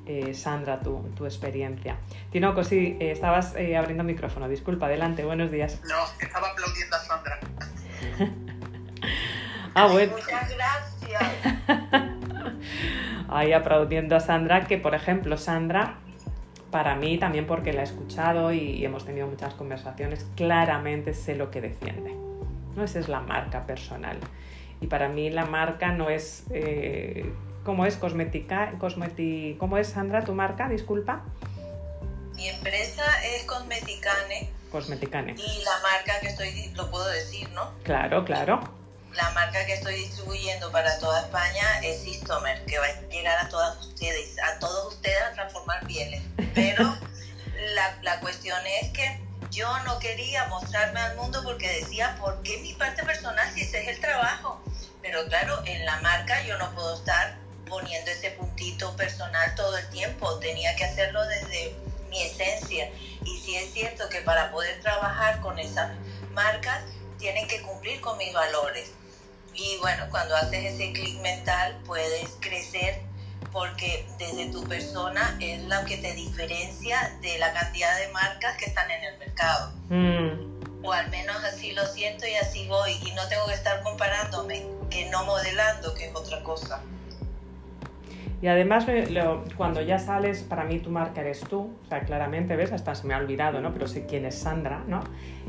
[0.05, 1.95] Eh, Sandra, tu, tu, experiencia.
[2.29, 4.49] Tinoco, sí, eh, estabas eh, abriendo micrófono.
[4.49, 5.79] Disculpa, adelante, buenos días.
[5.87, 7.39] No, estaba aplaudiendo a Sandra.
[9.75, 10.11] ah, bueno.
[10.11, 11.23] Muchas gracias.
[13.29, 16.02] Ahí aplaudiendo a Sandra, que por ejemplo, Sandra
[16.73, 21.51] para mí también porque la he escuchado y hemos tenido muchas conversaciones, claramente sé lo
[21.51, 22.15] que defiende.
[22.75, 22.83] ¿no?
[22.83, 24.17] Esa es la marca personal.
[24.81, 26.45] Y para mí la marca no es...
[26.49, 27.31] Eh,
[27.63, 28.71] ¿Cómo es cosmética?
[28.79, 30.67] Cosmeti, ¿Cómo es, Sandra, tu marca?
[30.67, 31.21] Disculpa.
[32.35, 34.49] Mi empresa es Cosmeticane.
[34.71, 35.33] Cosmeticane.
[35.33, 37.69] Y la marca que estoy, lo puedo decir, ¿no?
[37.83, 38.82] Claro, claro
[39.15, 43.49] la marca que estoy distribuyendo para toda España es Istomer, que va a llegar a
[43.49, 46.21] todas ustedes, a todos ustedes a transformar pieles.
[46.53, 46.83] Pero
[47.75, 49.19] la, la cuestión es que
[49.51, 53.83] yo no quería mostrarme al mundo porque decía, ¿por qué mi parte personal si ese
[53.83, 54.63] es el trabajo?
[55.01, 59.87] Pero claro, en la marca yo no puedo estar poniendo ese puntito personal todo el
[59.89, 61.75] tiempo, tenía que hacerlo desde
[62.09, 62.89] mi esencia.
[63.25, 65.91] Y sí es cierto que para poder trabajar con esas
[66.31, 66.81] marcas
[67.19, 68.91] tienen que cumplir con mis valores.
[69.53, 73.01] Y bueno, cuando haces ese clic mental puedes crecer
[73.51, 78.65] porque desde tu persona es lo que te diferencia de la cantidad de marcas que
[78.65, 79.71] están en el mercado.
[79.89, 80.85] Mm.
[80.85, 82.93] O al menos así lo siento y así voy.
[83.05, 86.81] Y no tengo que estar comparándome, que no modelando, que es otra cosa.
[88.41, 88.85] Y además,
[89.57, 92.71] cuando ya sales, para mí tu marca eres tú, o sea, claramente, ¿ves?
[92.71, 93.73] Hasta se me ha olvidado, ¿no?
[93.73, 95.01] Pero sé quién es Sandra, ¿no?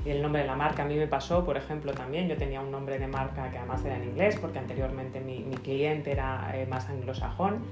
[0.04, 2.28] Y el nombre de la marca a mí me pasó, por ejemplo, también.
[2.28, 5.56] Yo tenía un nombre de marca que además era en inglés, porque anteriormente mi, mi
[5.56, 7.64] cliente era eh, más anglosajón.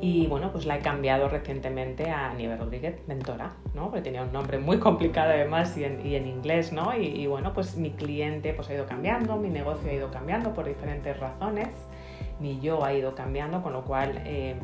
[0.00, 3.86] Y bueno, pues la he cambiado recientemente a Nieve Rodríguez Mentora, ¿no?
[3.86, 6.94] Porque tenía un nombre muy complicado además y en, y en inglés, ¿no?
[6.94, 10.52] Y, y, bueno, pues mi cliente pues ha ido cambiando, mi negocio ha ido cambiando
[10.52, 11.68] por diferentes razones,
[12.42, 14.56] mi yo ha ido cambiando, con lo cual eh,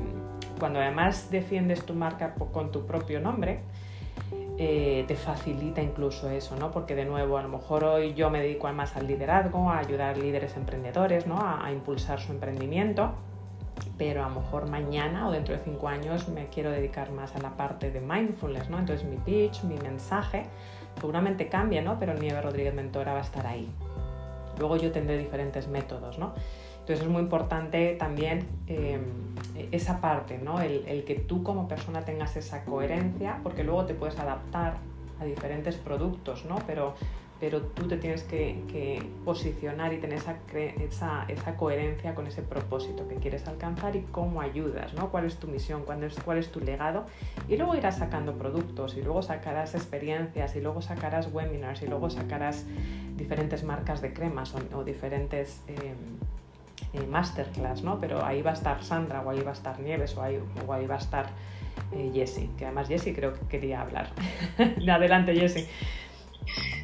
[0.59, 3.61] cuando además defiendes tu marca con tu propio nombre,
[4.59, 6.73] eh, te facilita incluso eso, ¿no?
[6.73, 10.19] Porque de nuevo, a lo mejor hoy yo me dedico más al liderazgo, a ayudar
[10.19, 11.37] líderes emprendedores, ¿no?
[11.37, 13.13] A, a, impulsar su emprendimiento,
[13.97, 17.39] pero a lo mejor mañana o dentro de cinco años me quiero dedicar más a
[17.39, 18.81] la parte de mindfulness, ¿no?
[18.81, 20.47] Entonces mi pitch, mi mensaje,
[20.99, 22.01] seguramente cambia, ¿no?
[22.01, 23.71] Pero Nieve Rodríguez Mentora va a estar ahí.
[24.59, 26.35] Luego yo tendré diferentes métodos, ¿no?
[26.89, 28.99] Entonces es muy importante también eh,
[29.73, 30.59] esa parte, ¿no?
[30.63, 34.79] El, que tú como persona tengas esa coherencia, porque luego te puedes adaptar
[35.21, 36.57] a diferentes productos, ¿no?
[36.67, 36.95] Pero,
[37.41, 43.17] pero tú te tienes que, posicionar y tener esa, esa, coherencia con ese propósito que
[43.17, 45.11] quieres alcanzar y cómo ayudas, ¿no?
[45.11, 45.83] ¿Cuál es tu misión?
[45.85, 47.05] ¿Cuál es, cuál es tu legado?
[47.51, 52.09] Y luego irás sacando productos y luego sacarás experiencias y luego sacarás webinars y luego
[52.09, 52.65] sacarás
[53.19, 55.61] diferentes marcas de cremas o, diferentes...
[55.69, 55.93] Eh,
[56.93, 58.01] eh, masterclass, ¿no?
[58.01, 60.73] Pero ahí va a estar Sandra, o ahí va a estar Nieves, o ahí, o
[60.73, 61.31] ahí va a estar
[61.93, 64.11] eh, Jessie, que además Jessie creo que quería hablar.
[64.91, 65.69] Adelante, Jessie.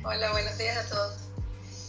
[0.04, 1.28] Hola, buenos días a todos.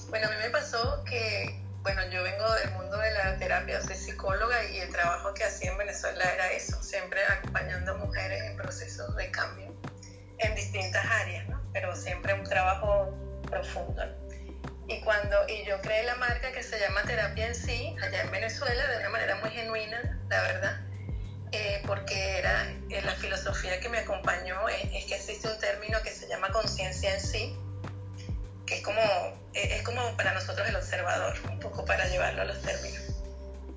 [0.10, 3.96] Bueno, a mí me pasó que, bueno, yo vengo del mundo de la terapia, soy
[3.96, 9.16] psicóloga y el trabajo que hacía en Venezuela era eso, siempre acompañando mujeres en procesos
[9.16, 9.74] de cambio
[10.40, 11.62] en distintas áreas, ¿no?
[11.74, 13.14] Pero siempre un trabajo
[13.50, 14.04] profundo.
[14.88, 18.32] Y, cuando, y yo creé la marca que se llama Terapia en Sí, allá en
[18.32, 20.80] Venezuela, de una manera muy genuina, la verdad,
[21.52, 26.02] eh, porque era eh, la filosofía que me acompañó, es, es, que existe un término
[26.04, 27.58] que se llama conciencia en sí,
[28.68, 29.02] que es como,
[29.54, 33.02] es como para nosotros el observador, un poco para llevarlo a los términos.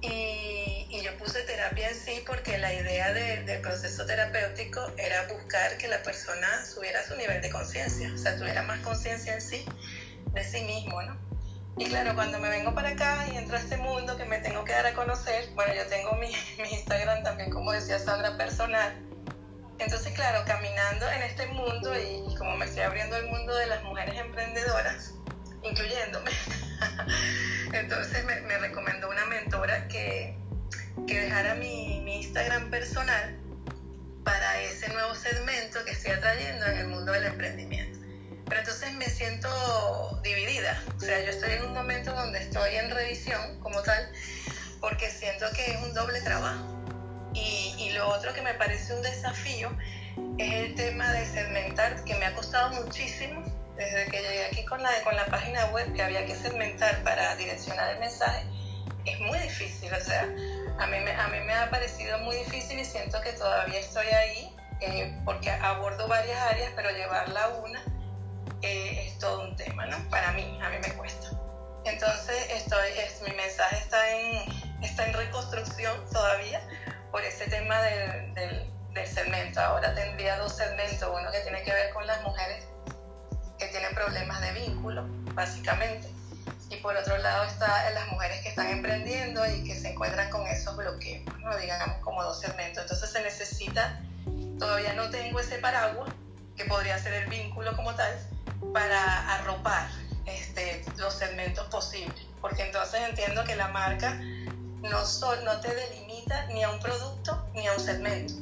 [0.03, 5.27] Y, y yo puse terapia en sí porque la idea de, del proceso terapéutico era
[5.27, 9.41] buscar que la persona subiera su nivel de conciencia, o sea, tuviera más conciencia en
[9.41, 9.65] sí
[10.33, 11.17] de sí mismo, ¿no?
[11.77, 14.65] Y claro, cuando me vengo para acá y entro a este mundo que me tengo
[14.65, 16.33] que dar a conocer, bueno, yo tengo mi,
[16.71, 18.97] Instagram también, como decía Sandra, personal.
[19.79, 23.83] Entonces, claro, caminando en este mundo y, como me estoy abriendo el mundo de las
[23.85, 25.15] mujeres emprendedoras,
[25.63, 26.33] incluyéndome,
[27.73, 30.37] entonces me, me, recomendó una mentora que,
[31.07, 33.39] que dejara mi Instagram personal
[34.25, 37.98] para ese nuevo segmento que estoy atrayendo en el mundo del emprendimiento.
[38.49, 40.83] Pero entonces me siento dividida.
[40.97, 44.11] O sea, yo estoy en un momento donde estoy en revisión como tal,
[44.81, 46.65] porque siento que es un doble trabajo.
[47.35, 49.71] Y, y lo otro que me parece un desafío
[50.39, 53.43] es el tema de segmentar, que me ha costado muchísimo
[53.77, 57.37] desde que llegué aquí con la, con la página web, que había que segmentar para
[57.37, 58.45] direccionar el mensaje.
[59.05, 60.23] Es muy difícil, o sea,
[60.79, 64.07] a mí, me, a mí me ha parecido muy difícil y siento que todavía estoy
[64.07, 67.83] ahí, eh, porque abordo varias áreas, pero llevarla a una
[68.63, 69.97] eh, es todo un tema, ¿no?
[70.11, 71.31] Para mí, a mí me cuesta.
[71.85, 76.61] Entonces, estoy, es, mi mensaje está en, está en reconstrucción todavía
[77.11, 79.61] por ese tema del, del, segmento.
[79.61, 82.67] Ahora tendría dos segmentos, uno que tiene que ver con las mujeres
[83.57, 86.09] que tienen problemas de vínculo, básicamente,
[86.69, 90.45] y por otro lado está las mujeres que están emprendiendo y que se encuentran con
[90.49, 91.57] esos bloqueos, ¿no?
[91.59, 92.83] digamos como dos segmentos.
[92.83, 94.01] Entonces se necesita,
[94.59, 96.11] todavía no tengo ese paraguas,
[96.57, 98.13] que podría ser el vínculo como tal,
[98.73, 99.89] para arropar
[100.27, 104.21] este, los segmentos posibles, porque entonces entiendo que la marca
[104.83, 105.03] no,
[105.45, 108.35] no te delimita ni a un producto ni a un segmento.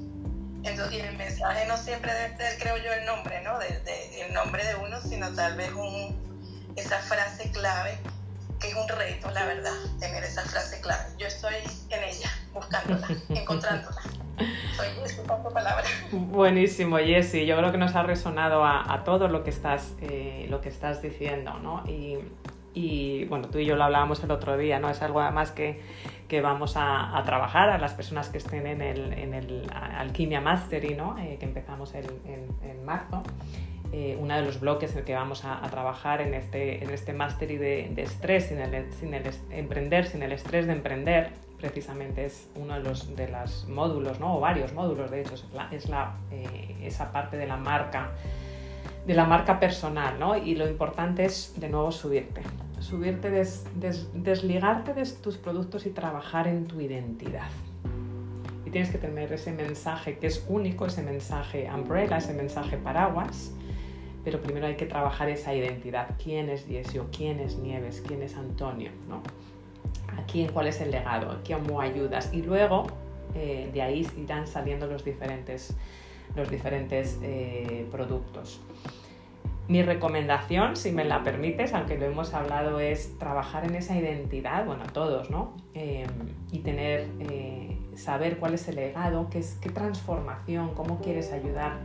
[0.64, 3.58] Entonces, y el mensaje no siempre debe ser, creo yo, el nombre, ¿no?
[3.58, 7.98] De, el nombre de uno, sino tal vez un, esa frase clave,
[8.58, 11.04] que es un reto, la verdad, tener esa frase clave.
[11.18, 11.54] Yo estoy
[11.90, 14.02] en ella, buscándola, encontrándola.
[16.10, 17.46] Buenísimo, Jessy.
[17.46, 21.02] Yo creo que nos ha resonado a, todo lo que estás, eh, lo que estás
[21.02, 21.82] diciendo, ¿no?
[22.78, 24.90] Y, bueno, tú y yo lo hablábamos el otro día, ¿no?
[24.90, 25.80] Es algo además que,
[26.28, 30.94] que vamos a, trabajar a las personas que estén en el, en el Alquimia Mastery,
[30.94, 31.18] ¿no?
[31.18, 33.22] Eh, que empezamos en, en, marzo.
[33.92, 37.14] Eh, uno de los bloques en el que vamos a, trabajar en este, en este
[37.14, 42.26] Mastery de, de estrés, sin el, sin el emprender, sin el estrés de emprender, precisamente
[42.26, 44.36] es uno de los de los módulos, ¿no?
[44.36, 45.34] o varios módulos, de hecho,
[45.72, 48.12] es la, eh, esa parte de la marca,
[49.06, 50.36] de la marca personal, ¿no?
[50.36, 52.42] Y lo importante es, de nuevo, subirte.
[52.80, 53.30] Subirte,
[54.14, 57.48] desligarte de tus productos y trabajar en tu identidad.
[58.64, 63.52] Y tienes que tener ese mensaje que es único, ese mensaje umbrella, ese mensaje paraguas,
[64.24, 66.16] pero primero hay que trabajar esa identidad.
[66.22, 67.06] ¿Quién es Diesio?
[67.16, 68.02] ¿Quién es Nieves?
[68.04, 68.90] ¿Quién es Antonio?
[69.08, 69.22] ¿no?
[70.16, 72.86] A quién, cuál es el legado, cómo ayudas y luego
[73.34, 75.76] eh, de ahí irán saliendo los diferentes,
[76.34, 78.60] los diferentes eh, productos.
[79.68, 84.64] Mi recomendación, si me la permites, aunque lo hemos hablado, es trabajar en esa identidad,
[84.64, 85.56] bueno, todos, ¿no?
[85.74, 86.06] Eh,
[86.52, 87.08] y tener,
[87.96, 91.80] saber cuál es el legado, qué, es, qué transformación, cómo quieres ayudar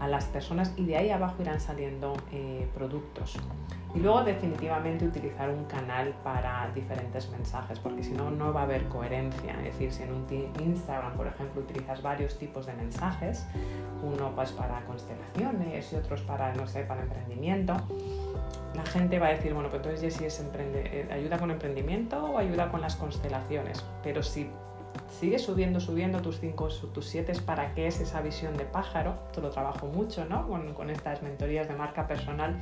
[0.00, 2.14] a las personas y de ahí abajo irán saliendo
[2.74, 3.38] productos.
[3.96, 8.64] Y luego definitivamente utilizar un canal para diferentes mensajes, porque si no, no va a
[8.64, 9.54] haber coherencia.
[9.60, 10.26] Es decir, si en un
[10.62, 13.46] Instagram, por ejemplo, utilizas varios tipos de mensajes,
[14.02, 17.74] uno pues para constelaciones y otros para, no sé, para emprendimiento,
[18.74, 22.36] la gente va a decir, bueno, pues entonces si es eh, ayuda con emprendimiento o
[22.36, 23.82] ayuda con las constelaciones.
[24.02, 24.50] Pero si
[25.20, 29.40] sigues subiendo, subiendo tus 5, tus 7 para qué es esa visión de pájaro, esto
[29.40, 30.48] lo trabajo mucho, ¿no?
[30.48, 32.60] Con, con estas mentorías de marca personal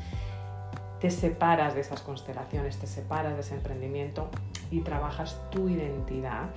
[1.01, 4.31] te separas de esas constelaciones, te separas de ese emprendimiento
[4.71, 6.49] y trabajas tu identidad.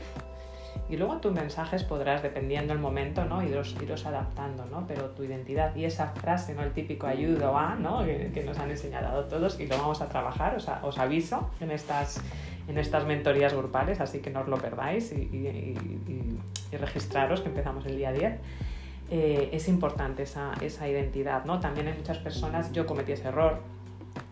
[0.89, 3.43] Y luego tus mensajes podrás, dependiendo del momento, ¿no?
[3.43, 4.85] irlos, adaptando, ¿no?
[4.87, 6.63] pero tu identidad y esa frase, ¿no?
[6.63, 8.05] el típico ayudo a, ¿no?
[8.05, 12.21] que, nos han enseñado todos y lo vamos a trabajar, os, os aviso en estas,
[12.67, 16.37] en estas mentorías grupales, así que no os lo perdáis y,
[16.71, 18.33] registraros, que empezamos el día 10.
[19.09, 21.61] Eh, es importante esa, esa identidad, ¿no?
[21.61, 23.61] También hay muchas personas, yo cometí ese error,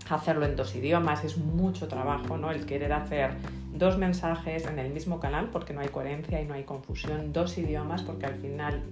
[0.09, 2.51] hacerlo en dos idiomas, es mucho trabajo, ¿no?
[2.51, 3.31] El querer hacer
[3.73, 7.57] dos mensajes en el mismo canal porque no hay coherencia y no hay confusión, dos
[7.57, 8.83] idiomas porque al final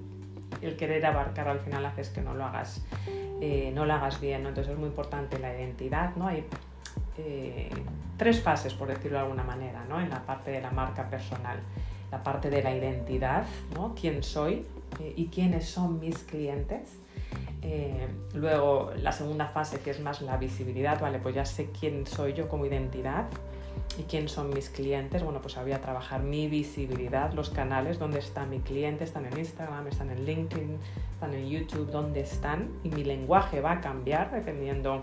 [0.61, 2.83] el querer abarcar al final haces que no lo hagas,
[3.41, 6.27] eh, no lo hagas bien, Entonces es muy importante la identidad, ¿no?
[6.27, 6.45] Hay
[7.17, 7.69] eh,
[8.17, 9.99] tres fases, por decirlo de alguna manera, ¿no?
[9.99, 11.59] En la parte de la marca personal,
[12.11, 13.45] la parte de la identidad,
[13.75, 13.95] ¿no?
[13.99, 14.65] ¿Quién soy
[14.99, 16.99] eh, y quiénes son mis clientes?
[17.61, 22.05] Eh, luego la segunda fase que es más la visibilidad, vale, pues ya sé quién
[22.05, 23.25] soy yo como identidad
[23.97, 25.23] y quién son mis clientes.
[25.23, 29.37] Bueno, pues voy a trabajar mi visibilidad, los canales donde está mi cliente, están en
[29.37, 30.77] Instagram, están en LinkedIn,
[31.13, 35.01] están en YouTube, dónde están y mi lenguaje va a cambiar dependiendo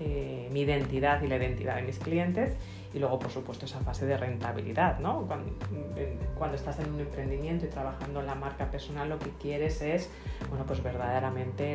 [0.00, 2.56] eh, mi identidad y la identidad de mis clientes
[2.94, 5.26] y luego, por supuesto, esa fase de rentabilidad, ¿no?
[6.36, 10.10] Cuando, estás en un emprendimiento y trabajando en la marca personal, lo que quieres es,
[10.50, 11.72] bueno, pues verdaderamente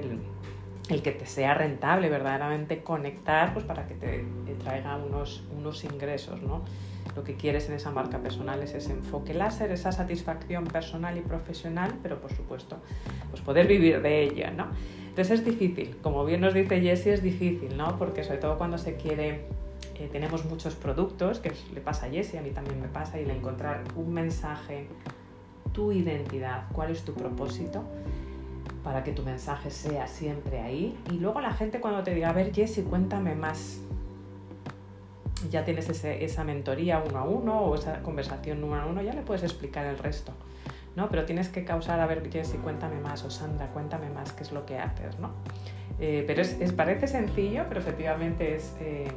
[0.89, 4.25] el, que te sea rentable, verdaderamente conectar, pues para que te,
[4.63, 6.63] traiga unos, unos ingresos, ¿no?
[7.15, 11.21] Lo que quieres en esa marca personal es ese enfoque láser, esa satisfacción personal y
[11.21, 12.77] profesional, pero por supuesto,
[13.31, 14.67] pues poder vivir de ella, ¿no?
[15.09, 17.97] Entonces es difícil, como bien nos dice Jessie, es difícil, ¿no?
[17.97, 19.47] Porque sobre todo cuando se quiere
[19.99, 23.23] eh, tenemos muchos productos, que le pasa a Jessie, a mí también me pasa, y
[23.23, 24.87] el encontrar un mensaje,
[25.73, 27.83] tu identidad, cuál es tu propósito,
[28.83, 30.97] para que tu mensaje sea siempre ahí.
[31.11, 33.79] Y luego la gente cuando te diga, a ver Jessy, cuéntame más.
[35.51, 39.21] Ya tienes esa mentoría uno a uno o esa conversación uno a uno, ya le
[39.21, 40.33] puedes explicar el resto.
[40.97, 41.09] ¿no?
[41.09, 44.51] Pero tienes que causar, a ver Jessy, cuéntame más, o Sandra, cuéntame más qué es
[44.51, 45.29] lo que haces, ¿no?
[45.99, 49.07] Eh, pero es, parece sencillo, pero efectivamente es, eh,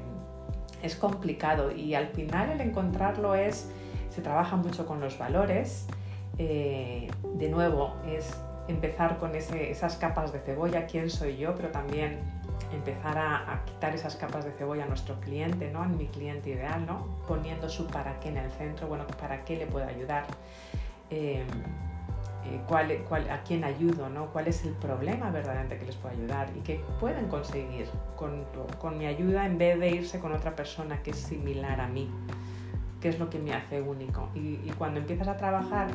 [0.83, 3.70] es complicado y al final el encontrarlo es,
[4.11, 5.87] se trabaja mucho con los valores,
[6.39, 8.35] eh, de nuevo es
[8.68, 12.18] empezar con esas capas de cebolla, quién soy yo, pero también
[12.72, 15.83] empezar a, quitar esas capas de cebolla a nuestro cliente, ¿no?
[15.83, 17.05] a mi cliente ideal, ¿no?
[17.26, 20.24] poniendo su para qué en el centro, bueno, para qué le puedo ayudar,
[21.11, 21.45] eh,
[22.45, 22.91] eh, cuál,
[23.30, 24.26] a quién ayudo, ¿no?
[24.32, 27.86] cuál es el problema verdaderamente que les puedo ayudar y qué pueden conseguir
[28.16, 32.09] con, mi ayuda en vez de irse con otra persona que es similar a mí,
[33.01, 34.30] qué es lo que me hace único.
[34.34, 35.88] Y, cuando empiezas a trabajar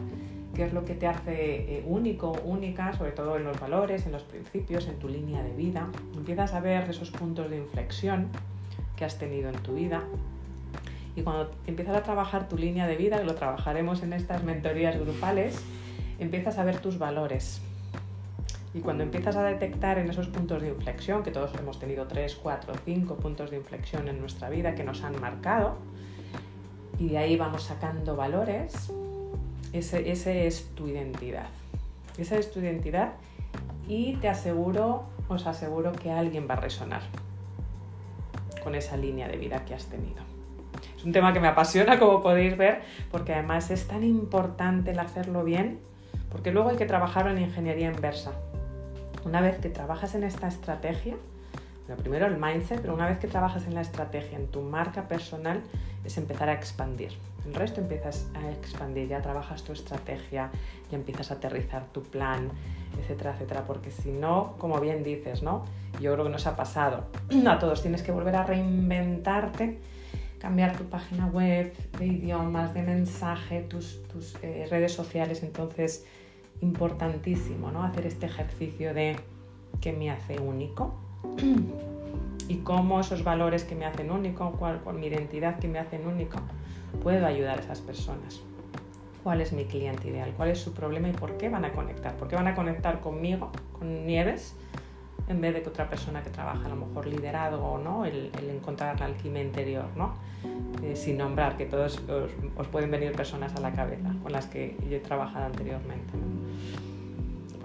[0.54, 4.12] qué es lo que te hace eh, único, única, sobre todo en los valores, en
[4.12, 5.90] los principios, en tu línea de vida.
[6.16, 8.30] Empiezas a ver esos puntos de inflexión
[8.96, 10.04] que has tenido en tu vida.
[11.16, 15.64] Y cuando empiezas a trabajar tu línea de vida, lo trabajaremos en estas mentorías grupales,
[16.20, 17.62] empiezas a ver tus valores.
[18.74, 22.36] Y cuando empiezas a detectar en esos puntos de inflexión, que todos hemos tenido 3,
[22.36, 25.78] 4, 5 puntos de inflexión en nuestra vida que nos han marcado,
[27.00, 28.92] y de ahí vamos sacando valores,
[29.74, 31.48] ese, es tu identidad.
[32.18, 33.14] Esa es tu identidad
[33.88, 37.02] y te aseguro, os aseguro que alguien va a resonar
[38.64, 40.24] con esa línea de vida que has tenido.
[40.98, 45.00] Es un tema que me apasiona, como podéis ver, porque además es tan importante el
[45.00, 45.80] hacerlo bien,
[46.36, 48.34] porque luego hay que trabajar en ingeniería inversa.
[49.24, 51.16] Una vez que trabajas en esta estrategia,
[51.88, 55.08] lo primero el mindset, pero una vez que trabajas en la estrategia, en tu marca
[55.08, 55.62] personal,
[56.04, 57.14] es empezar a expandir.
[57.46, 60.52] El resto empiezas a expandir, ya trabajas tu estrategia,
[60.92, 62.50] ya empiezas a aterrizar tu plan,
[63.00, 65.64] etcétera, etcétera, porque si no, como bien dices, ¿no?
[66.02, 67.06] Yo creo que nos ha pasado
[67.48, 69.80] a todos, tienes que volver a reinventarte,
[70.38, 76.06] cambiar tu página web, de idiomas, de mensaje, tus, tus eh, redes sociales, entonces
[76.62, 77.84] importantísimo, ¿no?
[77.84, 79.16] Hacer este ejercicio de
[79.82, 80.96] qué me hace único
[82.48, 86.40] y cómo esos valores que me hacen único, cuál, mi identidad que me hacen único,
[87.04, 88.42] puedo ayudar a esas personas.
[89.24, 90.34] ¿Cuál es mi cliente ideal?
[90.38, 92.16] ¿Cuál es su problema y por qué van a conectar?
[92.16, 94.56] ¿Por qué van a conectar conmigo, con Nieves,
[95.28, 98.06] en vez de que otra persona que trabaja a lo mejor liderazgo, ¿no?
[98.06, 100.14] el, encontrar la alquimia interior, ¿no?
[100.84, 102.02] Eh, sin nombrar, que todos
[102.58, 106.14] os, pueden venir personas a la cabeza con las que yo he trabajado anteriormente.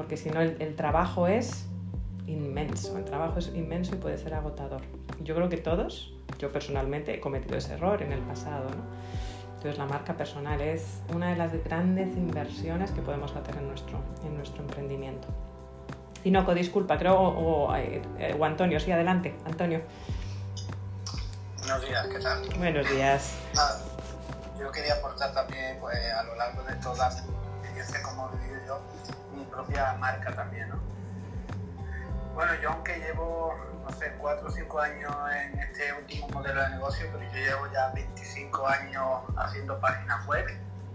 [0.00, 1.66] Porque si no, el trabajo es
[2.26, 4.80] inmenso, el trabajo es inmenso y puede ser agotador.
[5.22, 8.70] Yo creo que todos, yo personalmente he cometido ese error en el pasado.
[9.56, 14.00] Entonces la marca personal es una de las grandes inversiones que podemos hacer en nuestro,
[14.24, 15.28] en nuestro emprendimiento.
[16.22, 18.00] Tinoco, disculpa, creo, o, eh,
[18.42, 19.82] Antonio, sí, adelante, Antonio.
[21.58, 22.48] Buenos días, ¿qué tal?
[22.56, 23.38] Buenos días.
[23.54, 23.76] Ah,
[24.58, 27.18] yo quería aportar también pues, a lo largo de todas las
[27.60, 28.99] experiencias como he vivido yo, mi
[29.50, 30.80] propia marca también, ¿no?
[32.34, 36.70] Bueno, yo aunque llevo, no sé, 4 o 5 años en este último modelo de
[36.70, 40.46] negocio, pero yo llevo ya 25 años haciendo páginas web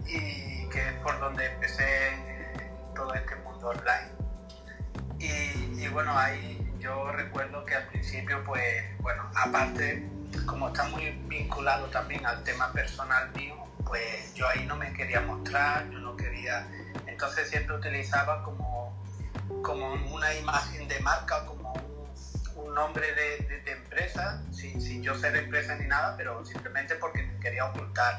[0.06, 4.16] y que es por donde empecé todo este mundo online.
[5.18, 10.08] Y, bueno, ahí yo recuerdo que al principio, pues, bueno, aparte,
[10.46, 15.20] como está muy vinculado también al tema personal mío, pues yo ahí no me quería
[15.20, 16.66] mostrar, yo no quería,
[17.16, 18.94] entonces siempre utilizaba como
[19.62, 21.72] como una imagen de marca, como
[22.56, 28.18] un, nombre de, empresa, sin, yo ser empresa ni nada, pero simplemente porque quería ocultar.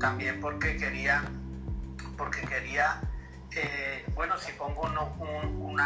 [0.00, 1.22] También porque quería,
[2.16, 3.02] porque quería,
[3.54, 5.76] eh, bueno, si pongo un,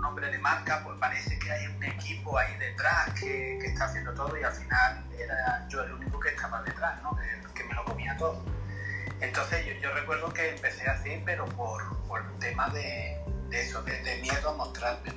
[0.00, 4.38] nombre de marca, pues parece que hay un equipo ahí detrás que, está haciendo todo
[4.38, 7.14] y al final era yo el único que estaba detrás, ¿no?
[7.54, 8.42] que, me lo comía todo.
[9.20, 14.50] Entonces yo, recuerdo que empecé así, pero por, por tema de, de eso, de, miedo
[14.50, 15.12] a mostrarme.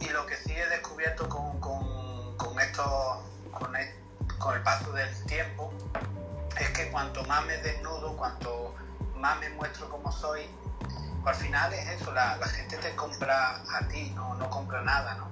[0.00, 3.22] Y lo que sí he descubierto con, con, esto,
[3.52, 3.88] con el,
[4.38, 5.72] con el paso del tiempo,
[6.58, 8.74] es que cuanto más me desnudo, cuanto
[9.16, 10.42] más me muestro como soy,
[11.24, 15.30] al final es eso, la, gente te compra a ti, no, no compra nada, ¿no?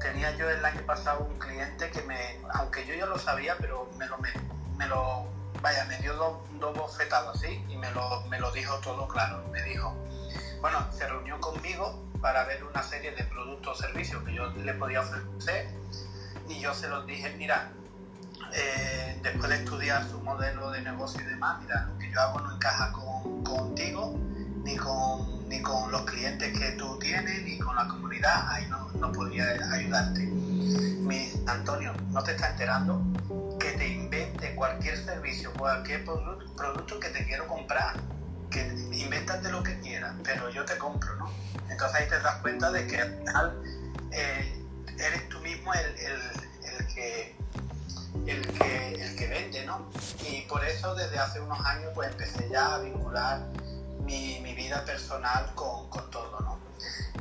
[0.00, 3.88] Tenía yo el año pasado un cliente que me, aunque yo ya lo sabía, pero
[4.76, 5.26] me, lo
[5.62, 9.44] vaya, me dio dos, dos bofetados así y me lo, me lo dijo todo claro.
[9.52, 9.94] Me dijo,
[10.60, 14.74] bueno, se reunió conmigo para ver una serie de productos o servicios que yo le
[14.74, 15.68] podía ofrecer
[16.48, 17.70] y yo se los dije, mira,
[18.52, 22.40] eh, después de estudiar su modelo de negocio y demás, mira, lo que yo hago
[22.40, 24.18] no encaja con, contigo
[24.64, 28.90] ni con, ni con los clientes que tú tienes, ni con la comunidad, ahí no,
[28.98, 30.26] no podría ayudarte.
[30.26, 33.00] Mi, Antonio, ¿no te está enterando?
[33.60, 33.86] Que te
[34.56, 37.94] cualquier servicio, cualquier producto, que te quiero comprar,
[38.50, 41.30] que invéntate lo que quieras, pero yo te compro, ¿no?
[41.68, 43.62] Entonces ahí te das cuenta de que al final
[44.10, 44.64] eh,
[44.98, 47.36] eres tú mismo el, el, que
[48.26, 49.88] el que, el que vende, ¿no?
[50.28, 53.46] Y por eso desde hace unos años pues empecé ya a vincular
[54.04, 56.58] mi, mi vida personal con, con, todo, ¿no?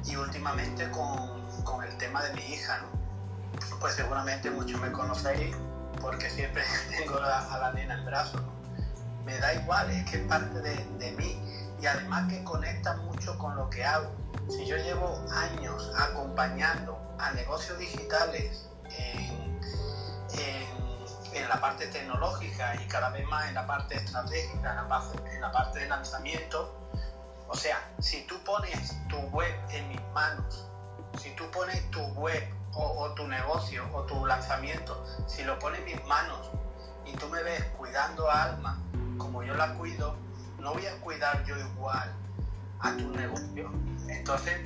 [0.05, 3.79] Y últimamente con, con, el tema de mi hija, ¿no?
[3.79, 5.55] Pues seguramente muchos me conocéis
[6.01, 8.41] porque siempre tengo a la nena en brazos.
[9.23, 11.41] Me da igual, es que es parte de, mí
[11.81, 14.11] y además que conecta mucho con lo que hago.
[14.49, 18.69] Si yo llevo años acompañando a negocios digitales
[21.35, 25.35] en la parte tecnológica y cada vez más en la parte estratégica, en la parte,
[25.35, 26.89] en la parte de lanzamiento.
[27.47, 30.67] O sea, si tú pones tu web en mis manos,
[31.21, 32.43] si tú pones tu web
[32.75, 36.51] o, tu negocio o tu lanzamiento, si lo pones en mis manos
[37.05, 38.81] y tú me ves cuidando a Alma
[39.17, 40.15] como yo la cuido,
[40.59, 42.13] no voy a cuidar yo igual
[42.79, 43.71] a tu negocio.
[44.09, 44.59] Entonces,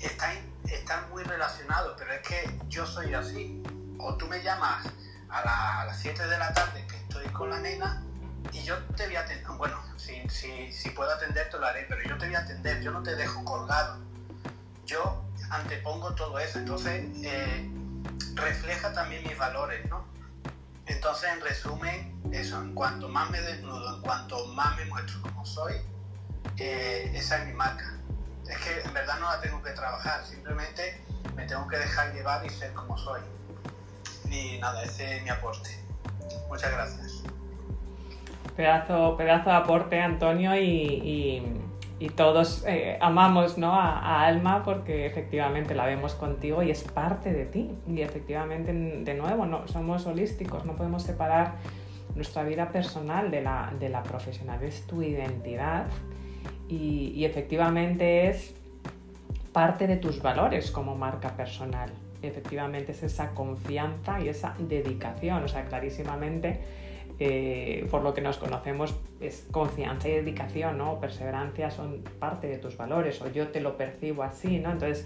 [0.00, 3.62] están, muy relacionados, pero es que yo soy así.
[3.98, 4.86] O tú me llamas
[5.28, 8.02] a, las 7 de la tarde que estoy con la nena
[8.52, 12.02] y yo te voy a atender, bueno, si, si, si puedo atenderte lo haré, pero
[12.02, 13.98] yo te voy a atender, yo no te dejo colgado.
[14.84, 17.70] Yo antepongo todo eso, entonces eh,
[18.34, 20.04] refleja también mis valores, ¿no?
[20.86, 25.44] Entonces, en resumen, eso, en cuanto más me desnudo, en cuanto más me muestro como
[25.44, 25.74] soy,
[26.58, 27.92] eh, esa es mi marca.
[28.48, 31.00] Es que en verdad no la tengo que trabajar, simplemente
[31.34, 33.20] me tengo que dejar llevar y ser como soy.
[34.30, 35.70] Y nada, ese es mi aporte.
[36.48, 37.22] Muchas gracias.
[38.56, 41.60] Pedazo, pedazo de aporte, Antonio, y, y,
[42.14, 43.72] todos eh, amamos ¿no?
[43.72, 47.70] a, Alma porque efectivamente la vemos contigo y es parte de ti.
[47.88, 51.54] Y efectivamente, de nuevo, no, somos holísticos, no podemos separar
[52.14, 55.86] nuestra vida personal de la, de la profesional, es tu identidad
[56.68, 58.54] y, y efectivamente es
[59.52, 61.90] parte de tus valores como marca personal
[62.22, 66.60] efectivamente es esa confianza y esa dedicación, o sea, clarísimamente,
[67.18, 71.00] eh, por lo que nos conocemos, es confianza y dedicación, ¿no?
[71.00, 74.72] Perseverancia son parte de tus valores, o yo te lo percibo así, ¿no?
[74.72, 75.04] Entonces,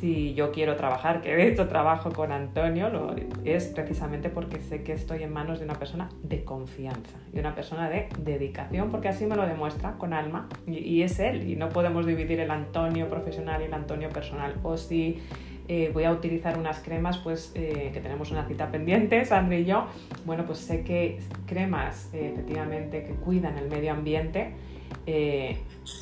[0.00, 3.14] si yo quiero trabajar, que de hecho trabajo con Antonio, lo,
[3.44, 7.54] es precisamente porque sé que estoy en manos de una persona de confianza y una
[7.54, 11.54] persona de dedicación, porque así me lo demuestra con alma y, y es él, y
[11.54, 15.22] no podemos dividir el Antonio profesional y el Antonio personal, o si
[15.68, 19.64] eh, voy a utilizar unas cremas, pues eh, que tenemos una cita pendiente, Sandra y
[19.64, 19.86] yo.
[20.24, 24.54] Bueno, pues sé que cremas eh, efectivamente que cuidan el medio ambiente.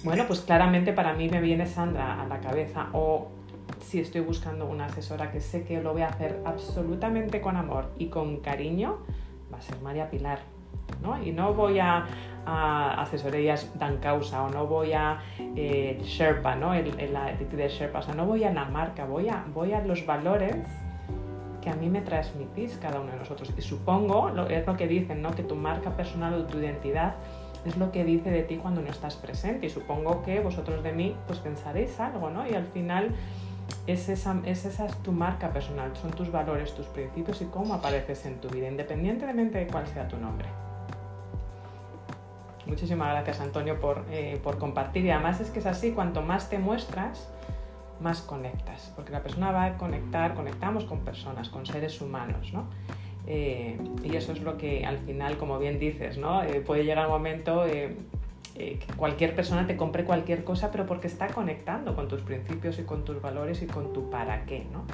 [0.04, 3.28] bueno, pues claramente para mí me viene Sandra a la cabeza o
[3.80, 7.90] si estoy buscando una asesora que sé que lo voy a hacer absolutamente con amor
[7.98, 8.98] y con cariño,
[9.52, 10.40] va a ser María Pilar.
[11.02, 11.22] ¿no?
[11.22, 12.06] Y no voy a,
[12.46, 16.74] a asesorías dan causa o no voy a eh, Sherpa, ¿no?
[16.74, 19.72] El, la actitud de Sherpa, o sea, no voy a la marca, voy a, voy
[19.72, 20.66] a los valores
[21.60, 23.52] que a mí me transmitís cada uno de nosotros.
[23.56, 25.32] Y supongo, lo, es lo que dicen, ¿no?
[25.32, 27.14] Que tu marca personal o tu identidad
[27.64, 29.66] es lo que dice de ti cuando no estás presente.
[29.66, 32.46] Y supongo que vosotros de mí, pues pensaréis algo, ¿no?
[32.48, 33.10] Y al final
[33.86, 37.74] es esa, es esa es tu marca personal, son tus valores, tus principios y cómo
[37.74, 40.48] apareces en tu vida, independientemente de cuál sea tu nombre.
[42.70, 43.76] Muchísimas gracias Antonio
[44.12, 47.28] eh, por, compartir y además es que es así, cuanto más te muestras,
[48.00, 52.66] más conectas, porque la persona va a conectar, conectamos con personas, con seres humanos, ¿no?
[53.26, 56.44] Eh, y eso es lo que al final, como bien dices, ¿no?
[56.44, 61.26] Eh, puede llegar un momento que cualquier persona te compre cualquier cosa, pero porque está
[61.26, 64.84] conectando con tus principios y con tus valores y con tu para qué, ¿no?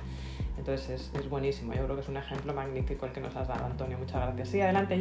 [0.57, 3.49] Entonces es, es buenísimo, yo creo que es un ejemplo magnífico el que nos has
[3.49, 3.99] dado, Antonio.
[3.99, 4.49] Muchas gracias.
[4.49, 4.95] Sí, adelante,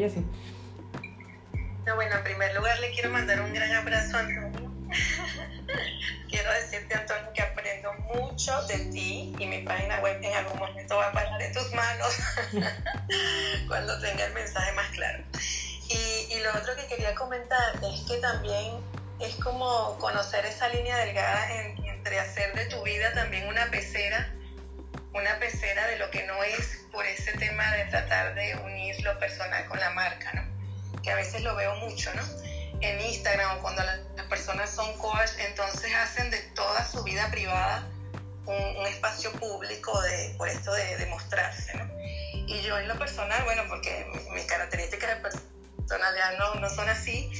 [1.85, 4.71] Jessie bueno, en primer lugar le quiero mandar un gran abrazo a Antonio.
[6.29, 10.97] quiero decirte, Antonio, que aprendo mucho de ti y mi página web en algún momento
[10.97, 12.17] va a parar en tus manos
[13.67, 15.23] cuando tenga el mensaje más claro.
[15.89, 18.77] Y, y, lo otro que quería comentar es que también
[19.19, 24.33] es como conocer esa línea delgada entre hacer de tu vida también una pecera,
[25.13, 29.17] una pecera de lo que no es por ese tema de tratar de unir lo
[29.19, 30.55] personal con la marca, ¿no?
[31.05, 32.23] Que a veces lo veo mucho, ¿no?
[32.81, 37.87] En Instagram, cuando las personas son coach, entonces hacen de toda su vida privada
[38.47, 41.87] un, espacio público de, por esto de, demostrarse, ¿no?
[42.47, 45.29] Y yo en lo personal, bueno, porque mis características de
[45.77, 47.31] personalidad no, no son así,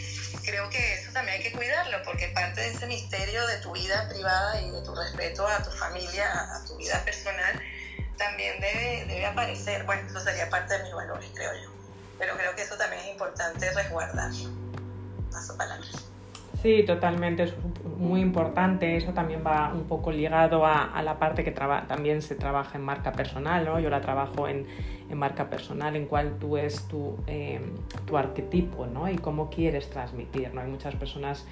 [0.43, 4.07] creo que eso también hay que cuidarlo, porque parte de ese misterio de tu vida
[4.09, 7.61] privada y de tu respeto a tu familia, a, tu vida personal,
[8.17, 9.83] también debe, debe aparecer.
[9.83, 11.74] Bueno, eso sería parte de mis valores, creo yo.
[12.17, 14.49] Pero creo que eso también es importante resguardarlo.
[15.31, 16.09] Paso palabras.
[16.61, 17.53] Sí, totalmente, es
[17.97, 18.97] muy importante.
[18.97, 23.11] Eso también va un poco ligado a, la parte que también se trabaja en marca
[23.11, 23.79] personal, ¿no?
[23.79, 24.65] Yo la trabajo en,
[25.13, 27.61] marca personal, en cuál tú es tu, eh,
[28.07, 29.07] tu arquetipo, ¿no?
[29.09, 30.61] Y cómo quieres transmitir, ¿no?
[30.61, 31.45] Hay muchas personas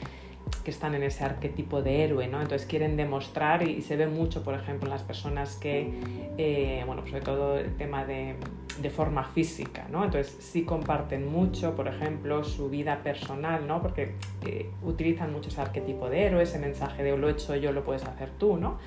[0.64, 2.42] que están en ese arquetipo de héroe, ¿no?
[2.42, 5.94] Entonces quieren demostrar y, se ve mucho, por ejemplo, en las personas que,
[6.38, 8.36] eh, bueno, sobre todo el tema de,
[8.82, 10.04] de, forma física, ¿no?
[10.04, 13.82] Entonces sí comparten mucho, por ejemplo, su vida personal, ¿no?
[13.82, 17.72] Porque eh, utilizan mucho ese arquetipo de héroe, ese mensaje de lo he hecho yo,
[17.72, 18.78] lo puedes hacer tú, ¿no?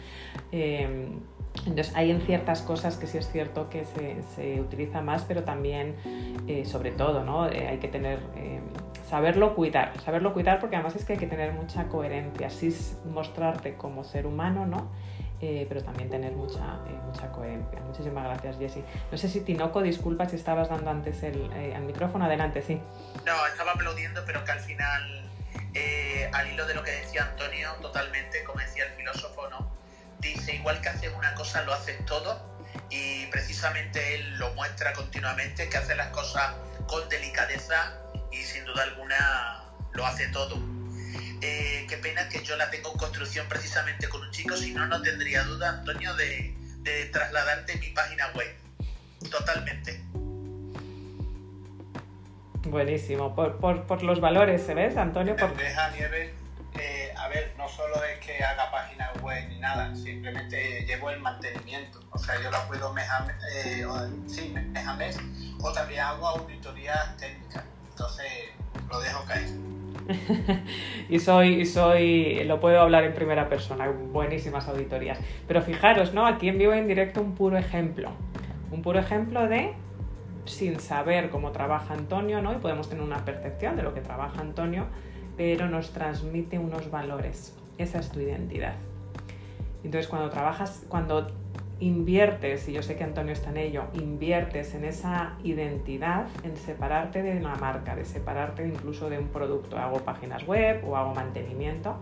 [0.53, 1.09] Eh,
[1.67, 5.45] entonces hay en ciertas cosas que sí es cierto que se, se utiliza más, pero
[5.45, 5.97] también,
[6.65, 7.43] sobre todo, ¿no?
[7.43, 8.21] hay que tener
[9.09, 13.77] saberlo cuidar, saberlo cuidar porque además es que hay que tener mucha coherencia, sí mostrarte
[13.77, 14.91] como ser humano, ¿no?
[15.41, 17.79] Eh, pero también tener mucha, eh, mucha coherencia.
[17.81, 18.83] Muchísimas gracias, Jessy.
[19.13, 22.81] No sé si Tinoco, disculpa si estabas dando antes el, eh, micrófono, adelante, sí.
[23.27, 25.31] No, estaba aplaudiendo, pero que al final,
[26.33, 29.76] al hilo de lo que decía Antonio, totalmente, como decía el filósofo, ¿no?
[30.21, 32.57] Dice, igual que haces una cosa, lo haces todo,
[32.91, 36.55] y precisamente él lo muestra continuamente, que hace las cosas
[36.87, 37.95] con delicadeza
[38.33, 40.57] y sin duda alguna lo hace todo.
[41.43, 44.87] Eh, qué pena que yo la tengo en construcción precisamente con un chico, si no,
[44.87, 46.55] no tendría duda, Antonio, de,
[47.13, 48.55] trasladarte mi página web.
[49.31, 50.01] Totalmente.
[52.65, 55.37] Buenísimo, por, los valores, ¿se ves, Antonio?
[55.37, 55.57] Por...
[55.57, 56.35] Deja nieve,
[56.79, 61.21] eh, a ver, no solo es que haga página web ni nada, simplemente llevo el
[61.21, 62.01] mantenimiento.
[62.11, 63.87] O sea, yo la puedo mes a eh,
[64.27, 64.97] sí, mes a
[65.63, 67.65] o también hago auditorías técnicas
[67.97, 68.27] entonces
[68.91, 69.49] lo dejo caer.
[71.09, 75.19] y soy, soy, lo puedo hablar en primera persona, buenísimas auditorías.
[75.49, 76.27] Pero fijaros, ¿no?
[76.27, 78.11] Aquí en vivo en directo un puro ejemplo.
[78.71, 79.73] Un puro ejemplo de
[80.45, 82.53] sin saber cómo trabaja Antonio, ¿no?
[82.53, 84.87] Y podemos tener una percepción de lo que trabaja Antonio,
[85.37, 87.55] pero nos transmite unos valores.
[87.79, 88.75] Esa es tu identidad.
[89.85, 91.29] Entonces, cuando trabajas, cuando
[91.79, 97.23] inviertes, y yo sé que Antonio está en ello, inviertes en esa identidad, en separarte
[97.23, 99.77] de una marca, de separarte incluso de un producto.
[99.77, 101.97] Hago páginas web o hago mantenimiento.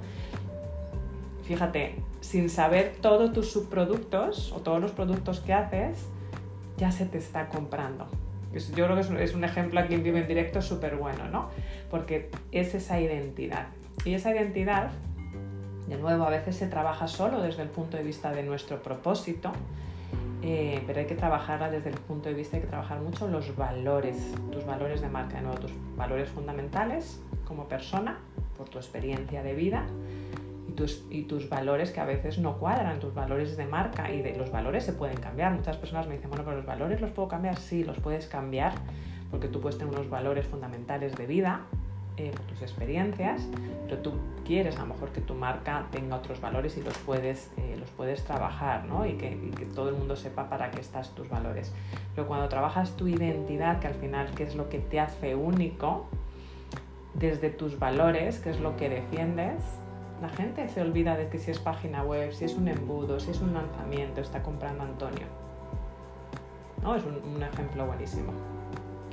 [1.43, 6.09] Fíjate, sin saber todos tus subproductos o todos los productos que haces,
[6.79, 8.07] ya se te está comprando.
[8.61, 11.51] Yo creo que es un ejemplo aquí en vivo en directo súper bueno, ¿no?
[11.91, 13.67] Porque es esa identidad.
[14.05, 14.91] Y esa identidad
[15.87, 19.53] de nuevo, a veces se trabaja solo desde el punto de vista de nuestro propósito,
[20.43, 23.55] eh, pero hay que trabajarla desde el punto de vista, hay que trabajar mucho los
[23.57, 24.17] valores,
[24.51, 28.19] tus valores de marca, de nuevo, tus valores fundamentales como persona,
[28.57, 29.87] por tu experiencia de vida
[31.11, 34.51] y tus valores que a veces no cuadran, tus valores de marca y de los
[34.51, 35.53] valores se pueden cambiar.
[35.53, 38.73] Muchas personas me dicen, bueno, pero los valores los puedo cambiar, sí, los puedes cambiar
[39.31, 41.63] porque tú puedes tener unos valores fundamentales de vida
[42.17, 43.49] eh, tus experiencias,
[43.87, 44.13] pero tú
[44.45, 47.91] quieres a lo mejor que tu marca tenga otros valores y los puedes, eh, los
[47.91, 49.05] puedes trabajar ¿no?
[49.05, 49.35] y, que,
[49.75, 51.73] todo el mundo sepa para qué estás tus valores.
[52.15, 56.07] Pero cuando trabajas tu identidad, que al final qué es lo que te hace único,
[57.15, 59.65] desde tus valores, que es lo que defiendes,
[60.25, 63.31] la gente se olvida de que si es página web, si es un embudo, si
[63.31, 65.27] es un lanzamiento, está comprando Antonio.
[66.81, 66.97] ¿No?
[66.97, 68.33] Es un, ejemplo buenísimo.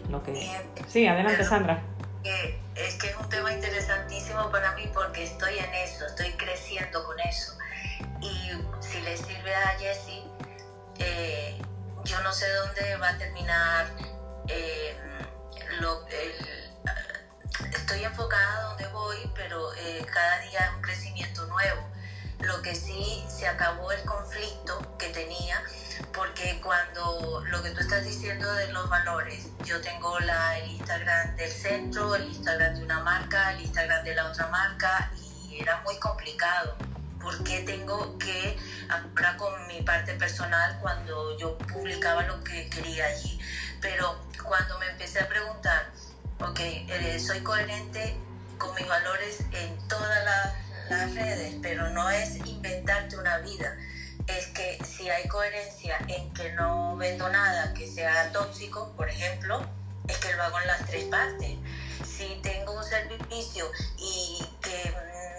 [0.09, 0.49] Lo que...
[0.87, 1.83] Sí, adelante Sandra
[2.75, 7.19] es que es un tema interesantísimo para mí porque estoy en eso, estoy creciendo con
[7.19, 7.57] eso.
[8.21, 10.23] Y si le sirve a Jessie,
[10.99, 11.61] eh,
[12.05, 13.87] yo no sé dónde va a terminar.
[14.47, 14.95] Eh,
[15.81, 16.05] lo,
[17.73, 21.87] estoy enfocada donde voy, pero eh, cada día es un crecimiento nuevo.
[22.39, 25.61] Lo que sí se acabó el conflicto que tenía
[26.13, 31.35] porque cuando lo que tú estás diciendo de los valores, yo tengo la, el Instagram
[31.35, 35.11] del centro, el Instagram de una marca, el Instagram de la otra marca
[35.49, 36.75] y era muy complicado
[37.21, 38.57] porque tengo que
[38.89, 43.39] ahora con mi parte personal cuando yo publicaba lo que quería allí.
[43.79, 45.91] Pero cuando me empecé a preguntar,
[46.43, 48.15] ok, eh, soy coherente
[48.57, 53.77] con mis valores en todas las, las redes, pero no es inventarte una vida,
[54.27, 59.61] es que si hay coherencia en que no vendo nada que sea tóxico, por ejemplo,
[60.07, 61.57] es que lo hago en las tres partes.
[62.05, 64.93] Si tengo un servicio y que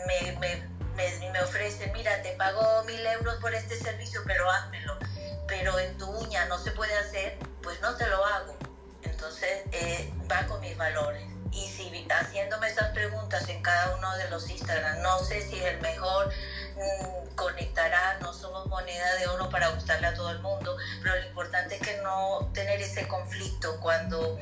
[0.07, 4.99] me, me, me, ofrece, mira, te pago mil euros por este servicio, pero házmelo,
[5.47, 8.72] pero en tu uña no se puede hacer, pues no te lo hago.
[9.03, 11.23] Entonces eh, va con mis valores.
[11.53, 15.81] y si haciéndome esas preguntas en cada uno de los Instagram, no sé si el
[15.81, 21.17] mejor mm, conectará, no somos moneda de oro para gustarle a todo el mundo, pero
[21.17, 24.39] lo importante es que no tener ese conflicto cuando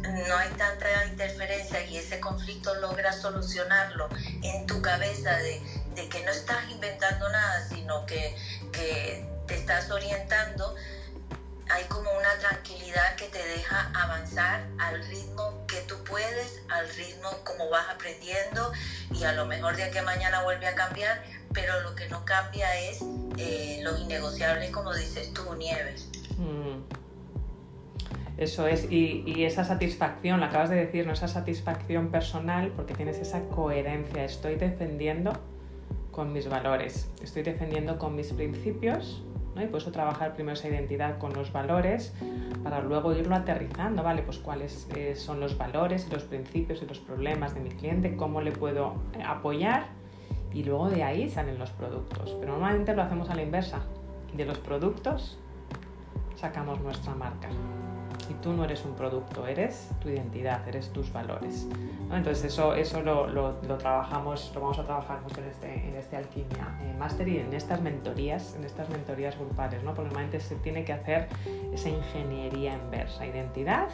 [0.00, 4.08] no hay tanta interferencia y ese conflicto logras solucionarlo
[4.42, 5.60] en tu cabeza de,
[6.08, 8.36] que no estás inventando nada, sino que
[9.46, 10.74] te estás orientando,
[11.70, 17.30] hay como una tranquilidad que te deja avanzar al ritmo que tú puedes, al ritmo
[17.44, 18.72] como vas aprendiendo
[19.12, 22.78] y a lo mejor de aquí mañana vuelve a cambiar, pero lo que no cambia
[22.80, 23.02] es
[23.38, 26.08] eh, los innegociables, como dices tú, Nieves.
[26.38, 26.82] Mm.
[28.38, 31.12] Eso es, y, y, esa satisfacción, la acabas de decir, ¿no?
[31.12, 35.38] esa satisfacción personal, porque tienes esa coherencia, estoy defendiendo
[36.12, 39.24] con mis valores, estoy defendiendo con mis principios
[39.60, 42.14] y por eso trabajar primero esa identidad con los valores
[42.62, 44.22] para luego irlo aterrizando, ¿vale?
[44.22, 48.40] Pues cuáles eh, son los valores los principios y los problemas de mi cliente, cómo
[48.40, 49.86] le puedo eh, apoyar
[50.52, 52.36] y luego de ahí salen los productos.
[52.38, 53.80] Pero normalmente lo hacemos a la inversa.
[54.34, 55.38] De los productos
[56.36, 57.48] sacamos nuestra marca
[58.28, 61.66] y tú no eres un producto, eres tu identidad, eres tus valores.
[62.10, 66.16] Entonces eso, eso lo, lo, trabajamos, lo vamos a trabajar mucho en este, en este
[66.16, 69.94] Alquimia eh, Master y en estas mentorías, en estas mentorías grupales, ¿no?
[69.94, 71.28] porque normalmente se tiene que hacer
[71.72, 73.88] esa ingeniería inversa, identidad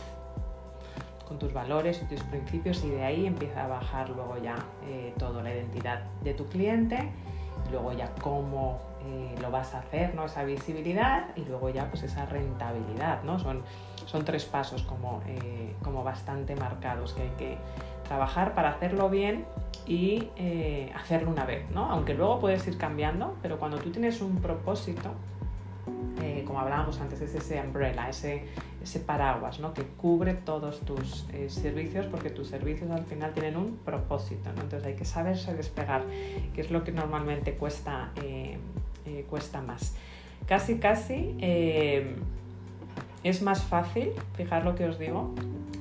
[1.26, 4.56] con tus valores y tus principios y de ahí empieza a bajar luego ya
[4.86, 7.12] eh, todo, la identidad de tu cliente
[7.70, 10.26] luego ya cómo eh, lo vas a hacer, ¿no?
[10.26, 13.22] esa visibilidad y luego ya pues esa rentabilidad.
[13.22, 13.38] ¿no?
[13.38, 13.62] Son,
[14.09, 17.59] son tres pasos como, eh, como bastante marcados que hay que
[18.06, 19.44] trabajar para hacerlo bien
[19.86, 21.70] y eh, hacerlo una vez.
[21.70, 21.90] ¿no?
[21.90, 25.11] Aunque luego puedes ir cambiando, pero cuando tú tienes un propósito,
[26.48, 28.44] como hablábamos antes, es ese umbrella, ese,
[28.82, 29.74] ese paraguas ¿no?
[29.74, 34.50] que cubre todos tus eh, servicios porque tus servicios al final tienen un propósito.
[34.54, 34.62] ¿no?
[34.62, 36.04] Entonces hay que saberse despegar,
[36.54, 38.56] que es lo que normalmente cuesta, eh,
[39.04, 39.94] eh, cuesta más.
[40.46, 41.36] Casi, casi
[43.28, 45.34] es más fácil, fijar lo que os digo,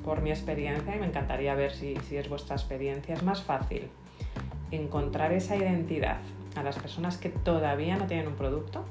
[0.03, 3.89] por mi experiencia, y me encantaría ver si, si es vuestra experiencia, es más fácil
[4.71, 6.17] encontrar esa identidad
[6.55, 8.83] a las personas que todavía no tienen un producto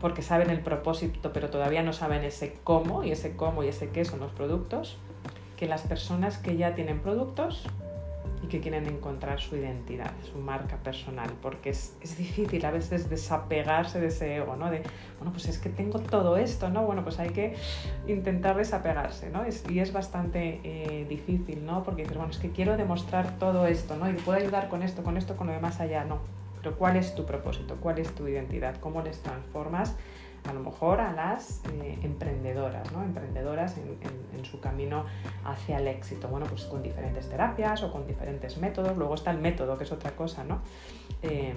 [0.00, 3.88] porque saben el propósito, pero todavía no saben ese cómo y ese cómo y ese
[3.90, 4.98] qué son los productos,
[5.56, 7.66] que las personas que ya tienen productos
[8.48, 14.00] que quieren encontrar su identidad, su marca personal, porque es, es, difícil a veces desapegarse
[14.00, 14.70] de ese ego, ¿no?
[14.70, 14.82] De,
[15.18, 16.84] bueno, pues es que tengo todo esto, ¿no?
[16.84, 17.54] Bueno, pues hay que
[18.06, 19.44] intentar desapegarse, ¿no?
[19.68, 21.82] y es bastante eh, difícil, ¿no?
[21.82, 24.08] Porque dices, bueno, es que quiero demostrar todo esto, ¿no?
[24.08, 26.20] Y puedo ayudar con esto, con esto, con lo demás allá, no
[26.74, 27.76] ¿cuál es tu propósito?
[27.80, 28.76] ¿Cuál es tu identidad?
[28.80, 29.94] ¿Cómo les transformas
[30.48, 35.06] a lo mejor a las eh, emprendedoras, emprendedoras en, su camino
[35.44, 36.28] hacia el éxito.
[36.28, 38.96] Bueno, pues con diferentes terapias o con diferentes métodos.
[38.96, 40.60] Luego está el método, que es otra cosa, ¿no?
[41.22, 41.52] Eh,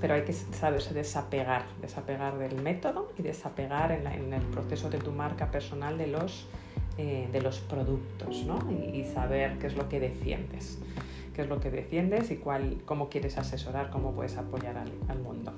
[0.00, 5.12] pero hay que saberse desapegar, desapegar del método y desapegar en, el proceso de tu
[5.12, 6.46] marca personal de los,
[6.96, 7.28] eh,
[7.68, 8.58] productos, ¿no?
[8.70, 10.78] y saber qué es lo que defiendes
[11.38, 15.52] qué es lo que defiendes y cuál, cómo quieres asesorar, cómo puedes apoyar al, mundo.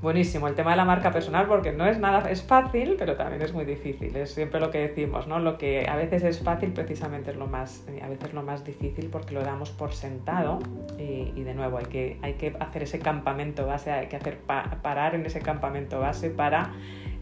[0.00, 3.42] Buenísimo, el tema de la marca personal, porque no es nada, es fácil, pero también
[3.42, 4.14] es muy difícil.
[4.14, 5.40] Es siempre lo que decimos, ¿no?
[5.40, 9.08] Lo que a veces es fácil, precisamente es lo más, a veces lo más difícil
[9.10, 10.60] porque lo damos por sentado
[10.98, 15.16] y, de nuevo hay que, hay que hacer ese campamento base, hay que hacer parar
[15.16, 16.74] en ese campamento base para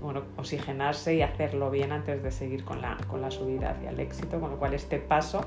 [0.03, 4.01] bueno, oxigenarse y hacerlo bien antes de seguir con la, con la subida hacia el
[4.01, 5.47] éxito, con lo cual este paso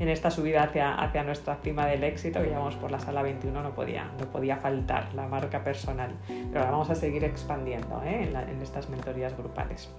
[0.00, 3.62] en esta subida hacia, hacia nuestra cima del éxito, que llevamos por la sala 21,
[3.62, 6.16] no podía, no podía faltar la marca personal.
[6.26, 8.32] Pero la vamos a seguir expandiendo ¿eh?
[8.32, 9.90] en, estas mentorías grupales.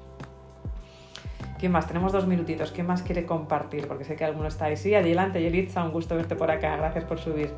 [1.60, 1.86] ¿Quién más?
[1.86, 2.72] Tenemos dos minutitos.
[2.72, 3.88] ¿Quién más quiere compartir?
[3.88, 4.76] Porque sé que alguno está ahí.
[4.76, 6.76] Sí, adelante, Yelitza, un gusto verte por acá.
[6.78, 7.54] Gracias por subir.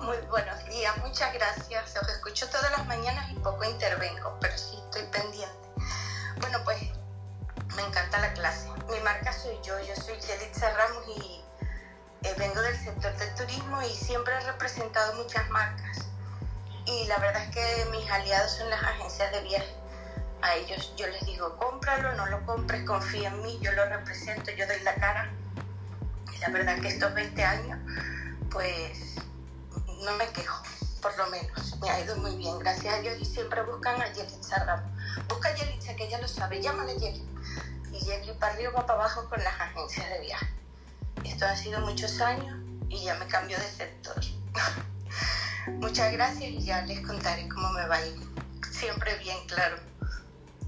[0.00, 1.96] Muy buenos días, muchas gracias.
[2.02, 5.68] Os escucho todas las mañanas y poco intervengo, pero sí estoy pendiente.
[6.40, 6.78] Bueno, pues
[7.76, 8.68] me encanta la clase.
[8.90, 11.47] Mi marca soy yo, yo soy Yelitza Ramos y
[12.22, 15.98] eh, vengo del sector del turismo y siempre he representado muchas marcas.
[16.86, 19.74] Y la verdad es que mis aliados son las agencias de viaje.
[20.42, 24.50] A ellos yo les digo, cómpralo, no lo compres, confía en mí, yo lo represento,
[24.52, 25.30] yo doy la cara.
[26.34, 27.78] Y la verdad que estos 20 años,
[28.50, 29.16] pues
[30.04, 30.62] no me quejo,
[31.02, 31.78] por lo menos.
[31.80, 33.16] Me ha ido muy bien, gracias a Dios.
[33.20, 34.90] Y siempre buscan a Yelitza Ramos.
[35.28, 37.42] Busca a Yelitza, que ella lo sabe, llámale Yelitza.
[37.92, 40.57] Y Yelitza para arriba, para abajo con las agencias de viaje.
[41.28, 42.56] Esto ha sido muchos años
[42.88, 44.16] y ya me cambio de sector.
[45.78, 48.16] Muchas gracias y ya les contaré cómo me va a ir.
[48.70, 49.76] Siempre bien claro.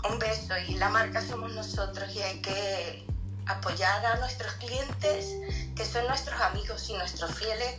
[0.09, 3.07] Un beso y la marca somos nosotros y hay que
[3.47, 5.35] apoyar a nuestros clientes,
[5.75, 7.79] que son nuestros amigos y nuestros fieles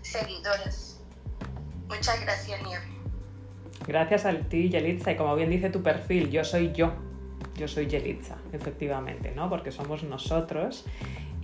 [0.00, 0.98] seguidores.
[1.86, 2.84] Muchas gracias, Nieve.
[3.86, 6.94] Gracias a ti, Yelitza, y como bien dice tu perfil, yo soy yo,
[7.56, 9.50] yo soy Yelitza, efectivamente, ¿no?
[9.50, 10.86] Porque somos nosotros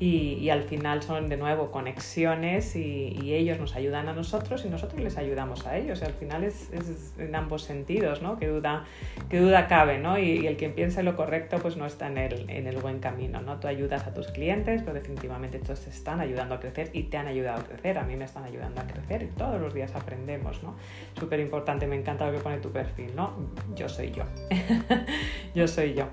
[0.00, 5.00] y, al final son de nuevo conexiones y, ellos nos ayudan a nosotros y nosotros
[5.02, 6.02] les ayudamos a ellos.
[6.02, 6.70] Al final es,
[7.18, 8.38] en ambos sentidos, ¿no?
[8.38, 8.84] Que duda,
[9.28, 10.18] que duda cabe, ¿no?
[10.18, 13.40] Y, el que piense lo correcto pues no está en el, en el buen camino,
[13.40, 13.58] ¿no?
[13.58, 17.16] Tú ayudas a tus clientes, pero definitivamente todos te están ayudando a crecer y te
[17.16, 17.98] han ayudado a crecer.
[17.98, 20.74] A mí me están ayudando a crecer y todos los días aprendemos, ¿no?
[21.18, 23.32] Súper importante, me encanta lo que pone tu perfil, ¿no?
[23.74, 24.24] Yo soy yo.
[25.54, 26.08] yo soy yo.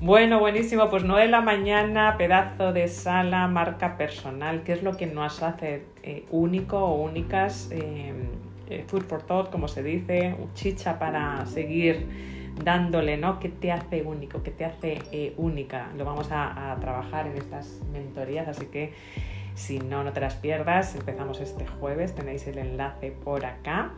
[0.00, 0.90] Bueno, buenísimo.
[0.90, 5.06] Pues 9 de la mañana, pedazo de sal la marca personal, qué es lo que
[5.06, 8.12] nos hace eh, único o únicas, eh,
[8.68, 12.06] eh, food for thought, como se dice, chicha para seguir
[12.64, 13.38] dándole, ¿no?
[13.38, 14.42] ¿Qué te hace único?
[14.42, 15.90] ¿Qué te hace única?
[15.96, 18.92] Lo vamos a, a, trabajar en estas mentorías, así que
[19.54, 20.94] si no, no te las pierdas.
[20.96, 23.92] Empezamos este jueves, tenéis el enlace por acá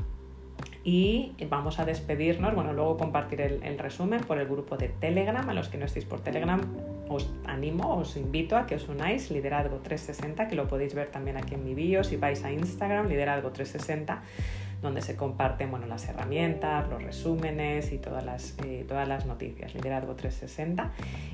[0.84, 2.54] y vamos a despedirnos.
[2.54, 5.48] Bueno, luego compartiré el, resumen por el grupo de Telegram.
[5.48, 6.60] A los que no estéis por Telegram,
[7.08, 11.36] os animo, os invito a que os unáis, Liderazgo 360, que lo podéis ver también
[11.36, 12.02] aquí en mi bio.
[12.04, 14.22] Si vais a Instagram, Liderazgo 360,
[14.80, 19.74] donde se comparten bueno, las herramientas, los resúmenes y todas las, eh, todas las noticias,
[19.74, 20.92] Liderazgo 360.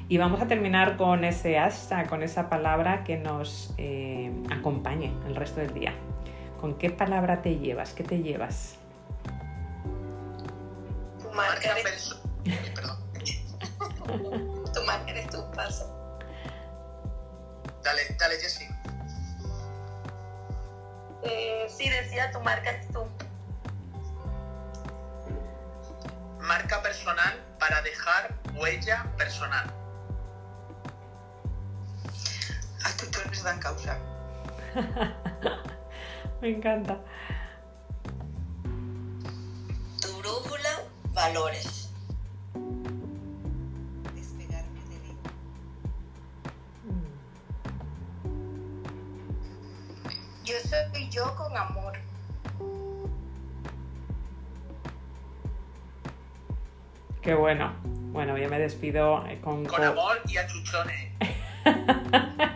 [0.08, 5.36] Y vamos a terminar con ese hashtag, con esa palabra que nos eh, acompañe el
[5.36, 5.92] resto del día.
[6.60, 7.92] ¿Con qué palabra te llevas?
[7.92, 8.80] ¿Qué te llevas?
[11.36, 12.14] Marca eres...
[12.74, 12.98] Perdón.
[14.74, 16.18] tu marca eres tu paso.
[17.82, 18.66] Dale, dale, Jessy.
[21.22, 23.06] Eh, sí, decía tu marca eres tú.
[26.40, 29.66] Marca personal para dejar huella personal.
[32.84, 33.98] Actitudes dan causa.
[36.40, 37.00] Me encanta.
[41.16, 41.90] Valores.
[44.14, 45.16] Despegarme de.
[50.44, 51.94] Yo soy yo con amor.
[57.22, 57.72] Qué bueno.
[58.12, 59.64] Bueno, yo me despido con...
[59.64, 61.12] Con amor y achuchones.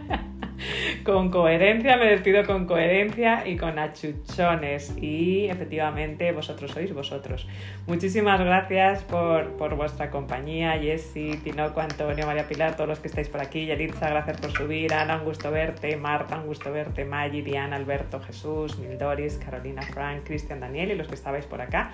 [1.11, 4.97] con coherencia, me despido con coherencia y con achuchones.
[4.97, 7.49] Y efectivamente, vosotros sois vosotros.
[7.89, 13.41] Muchísimas gracias por, vuestra compañía, Jessy, Tinoco, Antonio, María Pilar, todos los que estáis por
[13.41, 13.67] aquí.
[13.67, 14.95] Yelitza, gracias por subir.
[14.95, 15.97] Ana, un gusto verte.
[15.97, 17.05] Marta, un gusto verte.
[17.05, 21.91] Maggi, Diana, Alberto, Jesús, Mildoris, Carolina, Frank, Cristian, Daniel y los que estabais por acá.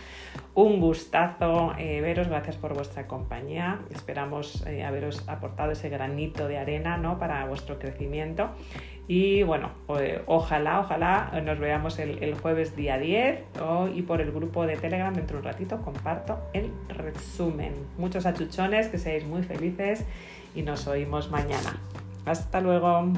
[0.52, 3.80] Un gustazo eh, veros, gracias por vuestra compañía.
[3.90, 7.18] Esperamos eh, haberos aportado ese granito de arena ¿no?
[7.18, 8.50] para vuestro crecimiento.
[9.08, 13.40] Y bueno, pues, ojalá, ojalá nos veamos el, jueves día 10
[13.94, 17.74] y por el grupo de Telegram dentro de un ratito comparto el resumen.
[17.98, 20.04] Muchos achuchones, que seáis muy felices
[20.54, 21.78] y nos oímos mañana.
[22.24, 23.12] Hasta luego.